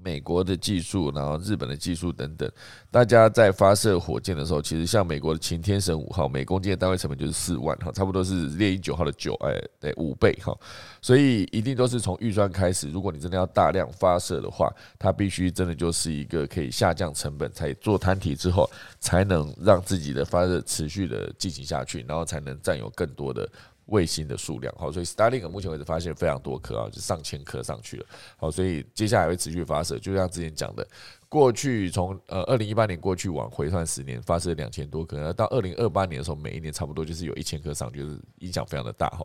[0.04, 2.48] 美国的技术，然后日本的技术等等，
[2.90, 10.54] 大家在发射火箭的时候，其实像美国的擎天神五号，每公斤的单位成本就是四万哈，差不多是猎鹰九号的九哎对五倍哈，
[11.00, 12.90] 所以一定都是从预算开始。
[12.90, 18.68] 如果你真的要大量发射的话，它必须真的就是一个可以下降成本，才做摊体之后，
[19.00, 23.48] 才能让自己的发射持续的进行下去，然后才能占有更多的。
[23.86, 28.06] 卫星的数量好，所以 Starlink 目前为止发现非常多颗啊，就上千颗上去了。
[28.36, 30.86] 好，所以接下来会持续发射，就像之前讲的，
[31.28, 39.24] 过去从呃二零一八年过去往回算十年，发射两千多颗，到二零二八年的时候，每一年差不多就是有一千颗上，就是影响非常的大哈。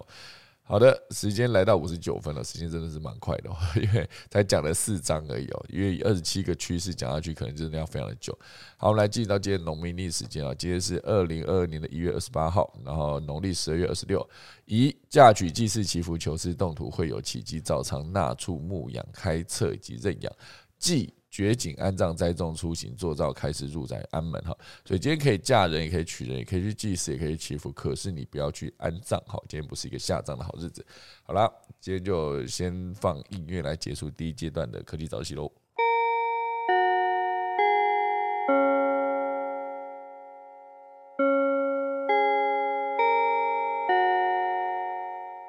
[0.69, 3.49] 好的，时间来到五十九分了，时间真的是蛮快的，
[3.81, 8.37] 因为才讲了四章而已哦，因为二十七个趋势讲下去，可能真的要非常的久。
[8.77, 14.23] 好，我们来进入到今天农民历时间啊，今天是二零二二年的一月二十八号，然后农历十二月二十六，
[14.65, 20.31] 以嫁娶祭祀祈福求事动土会有奇迹造仓纳畜牧养开测以及认养
[20.77, 21.11] 祭。
[21.29, 30.83] 掘井安葬栽种出行做造开始入宅安门哈，所以今天可以嫁人也可以娶人也可以去祭祀也可以祈福，可是你不要去安葬哈，今天不是一个下葬的好日子。
[31.23, 31.47] 好了，
[31.79, 35.51] 今天就先放音乐来结束第一阶段的科技早起喽。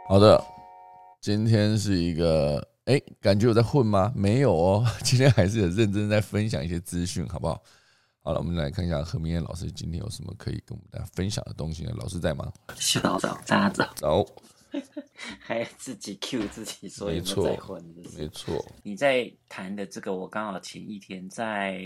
[0.07, 0.45] 好的，
[1.20, 2.70] 今天是一个。
[2.91, 4.12] 哎，感觉我在混吗？
[4.16, 7.62] 没有哦， 今天还是很认真在分享一些资讯，好不好？
[8.20, 11.93] 好了，我们来看一下何明艳老师今天有什么可以跟我们大家分享的东西呢？
[11.97, 12.53] 老师在吗？
[13.01, 13.95] 早早，大家早。
[13.95, 14.26] 早。
[15.38, 17.80] 还自己 Q 自己，所以不在混。
[18.16, 18.64] 没错。
[18.82, 21.84] 你在谈的这个，我刚好前一天在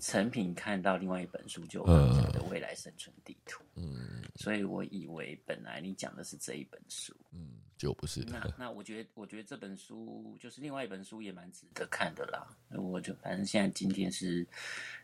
[0.00, 3.62] 成品看到另外一本书，就讲的未来生存地图。
[3.74, 4.22] 嗯。
[4.36, 7.14] 所以我以为本来你讲的是这一本书。
[7.32, 7.48] 嗯。
[7.76, 12.46] 就不是那 那我觉得我觉得这本书就是另外一本书也蛮值得看的啦。
[12.70, 14.46] 我就反正现在今天是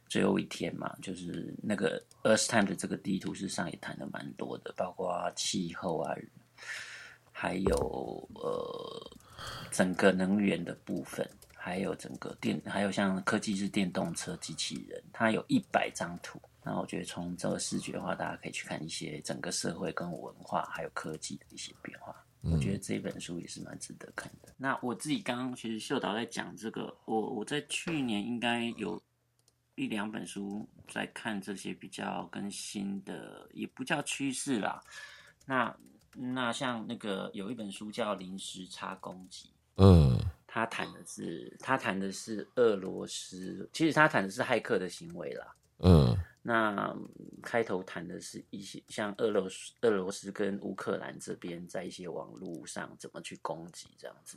[0.08, 6.16] 最后一天嘛，就是那个 Earth Time 的这个地图，事实上也谈的蛮多的，包括气候啊，
[7.30, 9.10] 还有呃
[9.70, 16.40] 整个能源的部分，还有整个电，还有像科技是电动车、机器人，它有一百张图。
[16.64, 22.14] 那我觉得从这个视觉的话，大家可以去看一些整个社会跟文化还有科技的一些变化。
[22.42, 24.52] 我觉得这本书也是蛮值得看的。
[24.56, 29.00] 那我自己刚刚其实秀导在讲这个，我我在去年应该有
[29.76, 34.82] 一两本书在看这些比较更新的，也不叫趋势啦。
[35.46, 35.76] 那
[36.14, 46.18] 那像那个有一本书叫《零时差攻击》，嗯，他谈的是他谈的是俄罗斯，其实他谈的是骇客的行为啦，嗯。
[46.44, 46.92] 那
[47.40, 54.36] 开头谈的是一些像俄罗斯、俄罗斯跟乌克兰这边在一些网络上怎么去攻击这样子，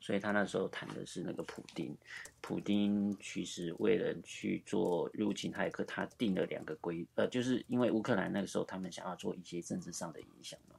[0.00, 1.96] 所以他那时候谈的是那个普丁，
[2.40, 10.74] 普丁其实为了去做入侵骇客，他定了两个规，呃，就是因为乌克兰那个时候他们想要做一些政治上的影响嘛，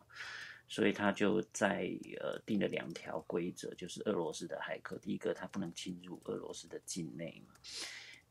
[0.68, 1.90] 所以他就在
[2.20, 7.56] 呃定了两条规则，就是俄罗斯的骇客，第一个他不能侵入俄罗斯的境内嘛，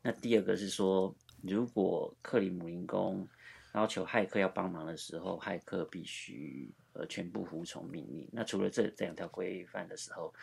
[0.03, 1.15] 那第二个是说。
[1.41, 3.27] 如果克里姆林宫
[3.73, 8.27] 要求骇客要帮忙的时候，骇客必须呃全部服从命令。
[8.31, 10.33] 那除了这这两条规范的时候，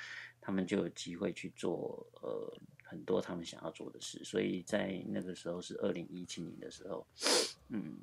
[0.40, 4.24] 他们就有机会去做呃很多他们想要做的事。
[4.24, 7.06] 所以在那个时候是二零一七年的时候，
[7.68, 7.98] 嗯，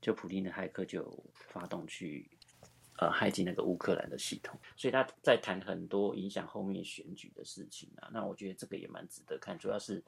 [0.00, 2.26] 就普丁的骇客就发动去
[2.98, 4.58] 呃害进那个乌克兰的系统。
[4.74, 8.08] 所以他在谈很多影响后面选举的事情啊。
[8.10, 10.02] 那我觉得这个也蛮值得看，主要是。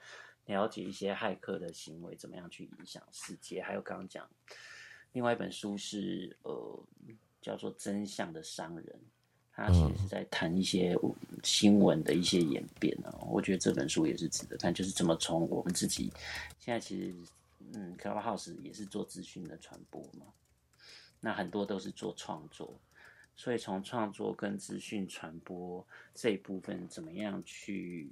[0.48, 4.26] 了解一些骇客的行为怎么样去影响世界，还有刚刚讲
[5.12, 6.84] 另外一本书是呃
[7.42, 8.86] 叫做《真相的商人》，
[9.52, 10.96] 他其实是在谈一些
[11.44, 13.14] 新闻的一些演变啊。
[13.28, 16.10] 我觉得这本书也是值得看，就是怎么从我们自己
[16.58, 17.14] 现在其实
[17.74, 20.32] 嗯 c l u b House 也是做资讯的传播嘛，
[21.20, 22.80] 那很多都是做创作，
[23.36, 28.10] 所以从创作跟资讯传播这一部分怎么样去。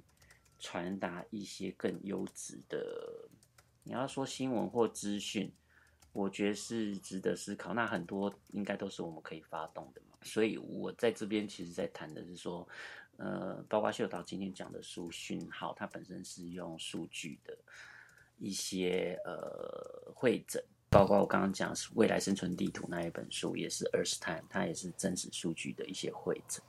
[0.59, 3.29] 传达一些更优质的，
[3.83, 5.51] 你要说新闻或资讯，
[6.13, 7.73] 我觉得是值得思考。
[7.73, 10.17] 那很多应该都是我们可以发动的嘛。
[10.23, 12.67] 所以我在这边其实在谈的是说，
[13.17, 17.57] 呃，包括秀导今天讲的书讯号，它本身是用数据的
[18.37, 26.61] 一些呃会诊，包括我刚刚讲是未来生存地图那一本书，也是 Earth Time，它也是真实数据的一些会诊。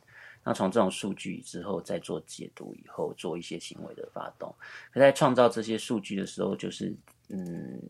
[0.44, 4.54] 那从这种数据之后再做解读，以后做一些行为的发动。
[4.92, 6.94] 可在创造这些数据的时候，就是
[7.28, 7.80] 嗯，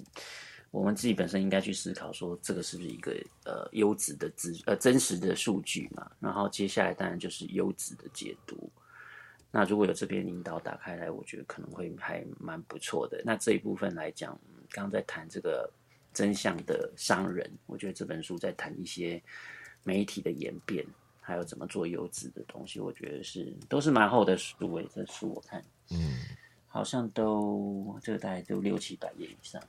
[0.71, 3.13] 我们自己本身应该去思考说，这个是不是一个
[3.45, 6.11] 呃优质的资呃真实的数据嘛？
[6.19, 8.71] 然后接下来当然就是优质的解读。
[9.51, 13.23] 那如果有这边领导打开来，我觉得可能会还蛮不错的。
[13.25, 14.39] 那这一部分来讲，
[14.71, 15.71] 刚刚在谈这个
[16.13, 19.23] 真相的商人，我觉得这本书在谈一些
[19.85, 20.85] 媒体的演变，
[21.29, 24.89] 还有怎么做优质的东西，我觉得是都是蛮厚的书诶。
[24.95, 26.17] 这书我看，嗯，
[26.67, 29.63] 好像都这个大概都六七百页以上。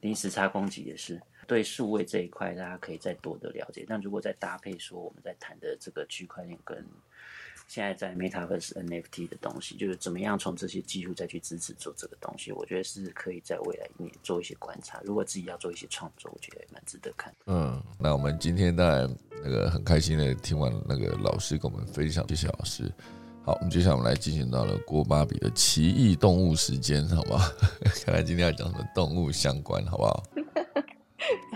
[0.00, 3.84] 临时差攻击也是对数位这一块，大家可以再多的了解。
[3.86, 6.84] 但如果再搭配说我们在谈的这个区块链跟
[7.68, 15.00] 现在在 Metaverse NFT 的东西，就是怎么样从这些技术再去支持做这个东西，我觉得是可以在未来一年做一些观察。
[15.04, 17.32] 如果自己要做一些创作，我觉得也蛮值得看。
[17.46, 19.14] 嗯，那我们今天当然
[19.44, 22.90] 那个很开心的听完那个老师跟我们分享，谢谢老师。
[23.44, 27.52] 好，我们接下来我们来进行到了郭芭比的奇异动物时间，好不好？
[28.04, 30.24] 看来今天要讲什么动物相关，好不好？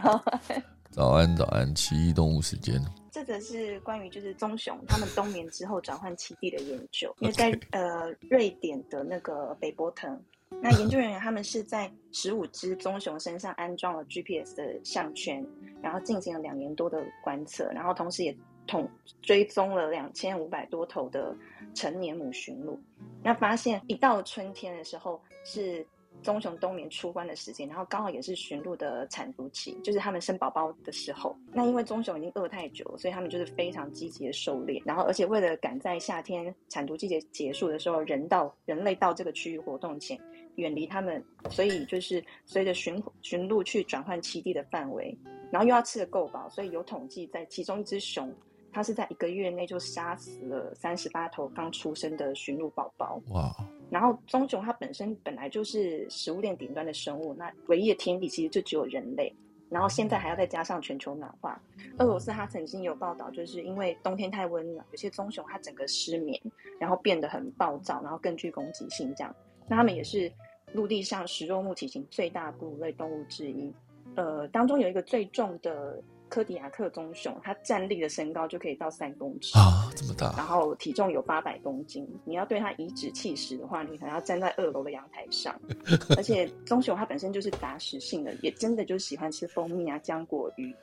[0.02, 0.62] 早安，
[0.92, 2.78] 早安，早安，奇异动物时间。
[3.10, 10.20] 这个是关于就是棕熊它们冬眠之后转换栖地的研究， 因为在呃瑞典的那个北波腾，
[10.60, 15.42] 那研究人员他们是在十五只棕熊身上安装了 GPS 的项圈，
[15.80, 18.36] 然后进行了两年多的观测，然后同时也
[18.66, 18.86] 统
[19.22, 21.34] 追踪了两千五百多头的
[21.74, 22.78] 成年母驯鹿，
[23.22, 25.86] 那发现一到春天的时候是。
[26.22, 31.36] 棕熊冬眠出关的时间，然后刚好也是驯鹿的产足期，就是他们生宝宝的时候。
[31.52, 34.80] 那因为棕熊已经饿太久，所以他们就是非常积极的狩猎。
[34.84, 40.18] 然后，而且为了赶在夏天产毒季节结束的时候，人到人类到这个区域活动前，
[40.54, 45.16] 远离他们，所以就是随着驯驯鹿去转换栖地的范围，
[45.50, 48.32] 然后又要吃的够饱，所以有统计在其中一只熊。
[48.74, 53.20] 它是在一个月内就杀死了三十八头刚出生的驯鹿宝宝。
[53.28, 53.54] 哇！
[53.92, 59.30] 然后棕熊它本身本来就是食物链顶端的生物，那唯一的天敌其实就只有人类。
[59.68, 61.60] 然后现在还要再加上全球暖化，
[61.98, 66.40] 俄罗斯它曾经有报道，就是因为冬天太温暖，有些棕熊它整个失眠，
[66.80, 69.34] 然后变得很暴躁，然后更具攻击性这样。
[69.68, 70.32] 那它们也是
[70.72, 73.70] 陆地上食肉目体型最大哺乳类动物之一。
[74.14, 76.02] 呃，当中有一个最重的。
[76.32, 80.32] 科迪亚克棕熊，它站立的身高就可以到三公尺啊，这么大！
[80.34, 82.08] 然后体重有八百公斤。
[82.24, 85.54] 你要对它颐指气使的话，你可能要站在二楼的阳台上。
[86.16, 90.74] 而且棕熊它本身就是杂食性的，也真的就喜欢吃蜂蜜啊、浆果、鱼，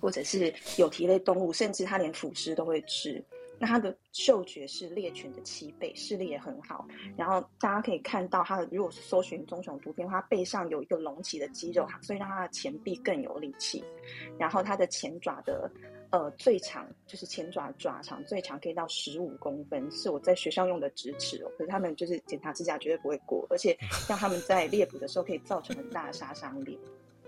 [0.00, 3.22] 或者是有蹄类动物，甚至它连腐尸都会吃。
[3.62, 6.84] 那它的嗅觉是猎犬的七倍，视力也很好。
[7.16, 13.84] 然后大家可以看到，它的如果是搜寻棕熊图片，它背上有一个隆起的肌肉，所以让它的前臂更有力气。
[14.36, 15.70] 然后它的前爪的
[16.10, 21.50] 呃最长就是前爪爪长最长可以到十五公分，是我在学校用的直尺哦。
[21.56, 26.76] 可是他们就是检查指甲绝对不会过，而且让他们在猎捕的时候可以造成很大的杀伤力。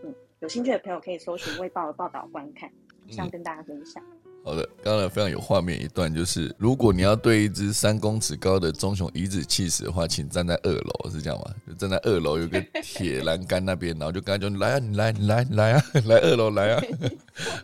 [0.03, 2.69] 嗯，有兴趣的朋友可以搜寻《卫报》的报道观看，
[3.09, 4.03] 想跟大家分享。
[4.45, 11.47] 好的，刚才非常有画面一段，就是如果你要对一只三公尺高的棕熊颐指气使的话，请站在二楼，是这样吗？
[11.67, 16.83] 就站在二楼有个铁栏杆那边，然后就跟他讲：“来啊，你来，你来，你来啊，来二楼来啊！”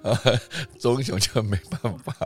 [0.02, 0.18] 啊，
[0.78, 2.16] 棕熊就没办法，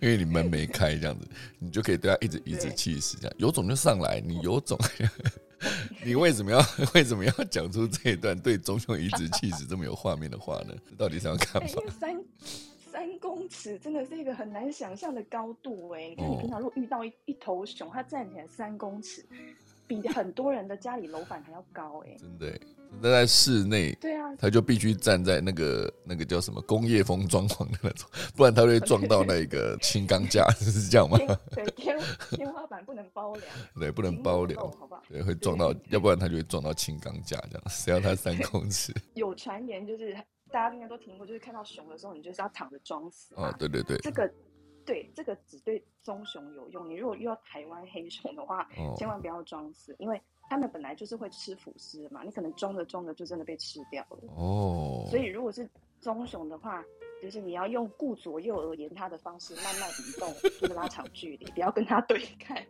[0.00, 1.26] 因为你门没开，这样子，
[1.58, 4.78] 你就可以对他一直颐指气使，这样有种就上来，你有种，
[6.04, 10.74] 你为什么要 为什么要讲出这一段对棕熊颐指气使这么有画面的话呢？
[10.96, 11.68] 到底想要干嘛？
[13.20, 16.08] 公尺真的是一个很难想象的高度哎！
[16.08, 19.24] 你看，你平常如果遇到一一头熊，它站起来三公尺，
[19.86, 22.16] 比很多人的家里楼板还要高哎！
[22.18, 22.60] 真的，
[23.00, 31.18] 那在室内，对啊，它就必须站在那个那个叫什么工业风装潢的那种，不然他会撞到那个 轻钢架，是这样吗？
[31.54, 31.98] 对，天
[32.30, 33.44] 天花板不能包梁，
[33.78, 35.02] 对，不能包梁，好不好？
[35.08, 37.62] 对，会撞到，要不然它就会撞到轻钢架这样。
[37.68, 38.92] 谁要它三公尺？
[39.14, 40.16] 有传言就是。
[40.50, 43.34] 大家应该都听过，就是看到熊的时候，你就是要躺着装死。
[43.36, 44.32] 哦，对对对，这个
[44.84, 46.88] 对这个只对棕熊有用。
[46.88, 54.18] 你如果遇到台湾黑熊的话，千万不要装死，因为他们本来就是会吃腐尸嘛，你可能装着装着就真的被吃掉了。
[54.36, 55.68] 哦，所以如果是
[56.00, 56.84] 棕熊的话，
[57.20, 62.64] 就是你要用顾左右而言他的方式，慢慢移动，就是拉长距离，不要跟他对看，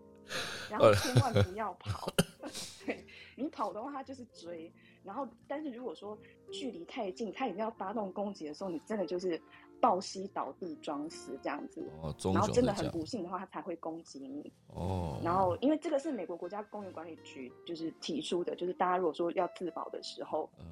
[0.71, 2.09] 然后千万不要跑。
[2.87, 3.05] 对
[3.35, 4.73] 你跑的话，他就是追。
[5.07, 6.19] 然后，但是如果说
[6.53, 9.41] 距离太近，他已经要发动攻击的时候，你真的就是
[9.81, 11.89] 抱膝倒地装死这样子。
[12.03, 14.53] 哦，然后真的很不幸的话，他才会攻击你。
[14.69, 15.21] 哦。
[15.23, 20.67] 然后，因为这个是美国国家公园管理局就是提出的，就是大家如果说要自保的时候，嗯，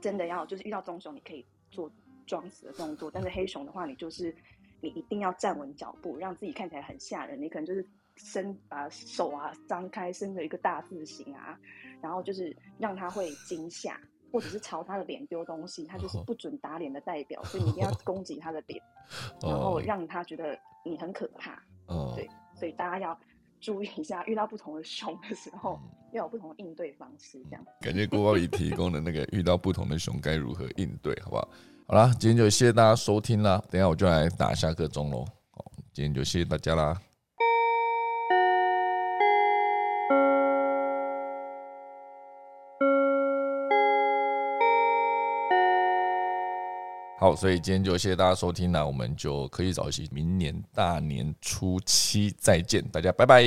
[0.00, 1.90] 真的要就是遇到棕熊，你可以做
[2.26, 4.34] 装死的动作，但是黑熊的话，你就是
[4.80, 7.40] 你一定要站稳脚步，让自己看起来很吓人。
[7.40, 7.86] 你可能就是
[8.16, 11.58] 伸把手啊张开，伸了一个大字形啊，
[12.02, 13.98] 然后就是让他会惊吓，
[14.32, 18.82] 或者是朝他的脸丢东西，他就是不准打脸的代表，所以你一定要攻击他的脸，
[19.42, 21.62] 然后让他觉得你很可怕。
[21.86, 23.18] 哦，对，所以大家要
[23.60, 25.78] 注意一下，遇到不同的熊的时候，
[26.12, 27.42] 要有不同的应对方式。
[27.44, 31.48] 这样，感谢郭宝仪提供的那个遇到不同的熊该如何应对，好不好？
[31.86, 33.62] 好啦，今天就谢谢大家收听啦。
[33.70, 35.24] 等下我就来打下课钟喽。
[35.50, 37.13] 好，今天就谢谢大家啦。
[47.24, 53.42] 好，所以今天就谢谢大家收听啦，我们就可以早起，明年大年初七再见，大家拜拜，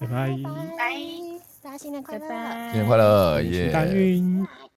[0.00, 0.28] 拜拜，
[0.76, 0.94] 拜，
[1.62, 2.26] 大家新年快乐，
[2.72, 3.70] 新年快乐，耶！
[3.70, 4.44] 大运。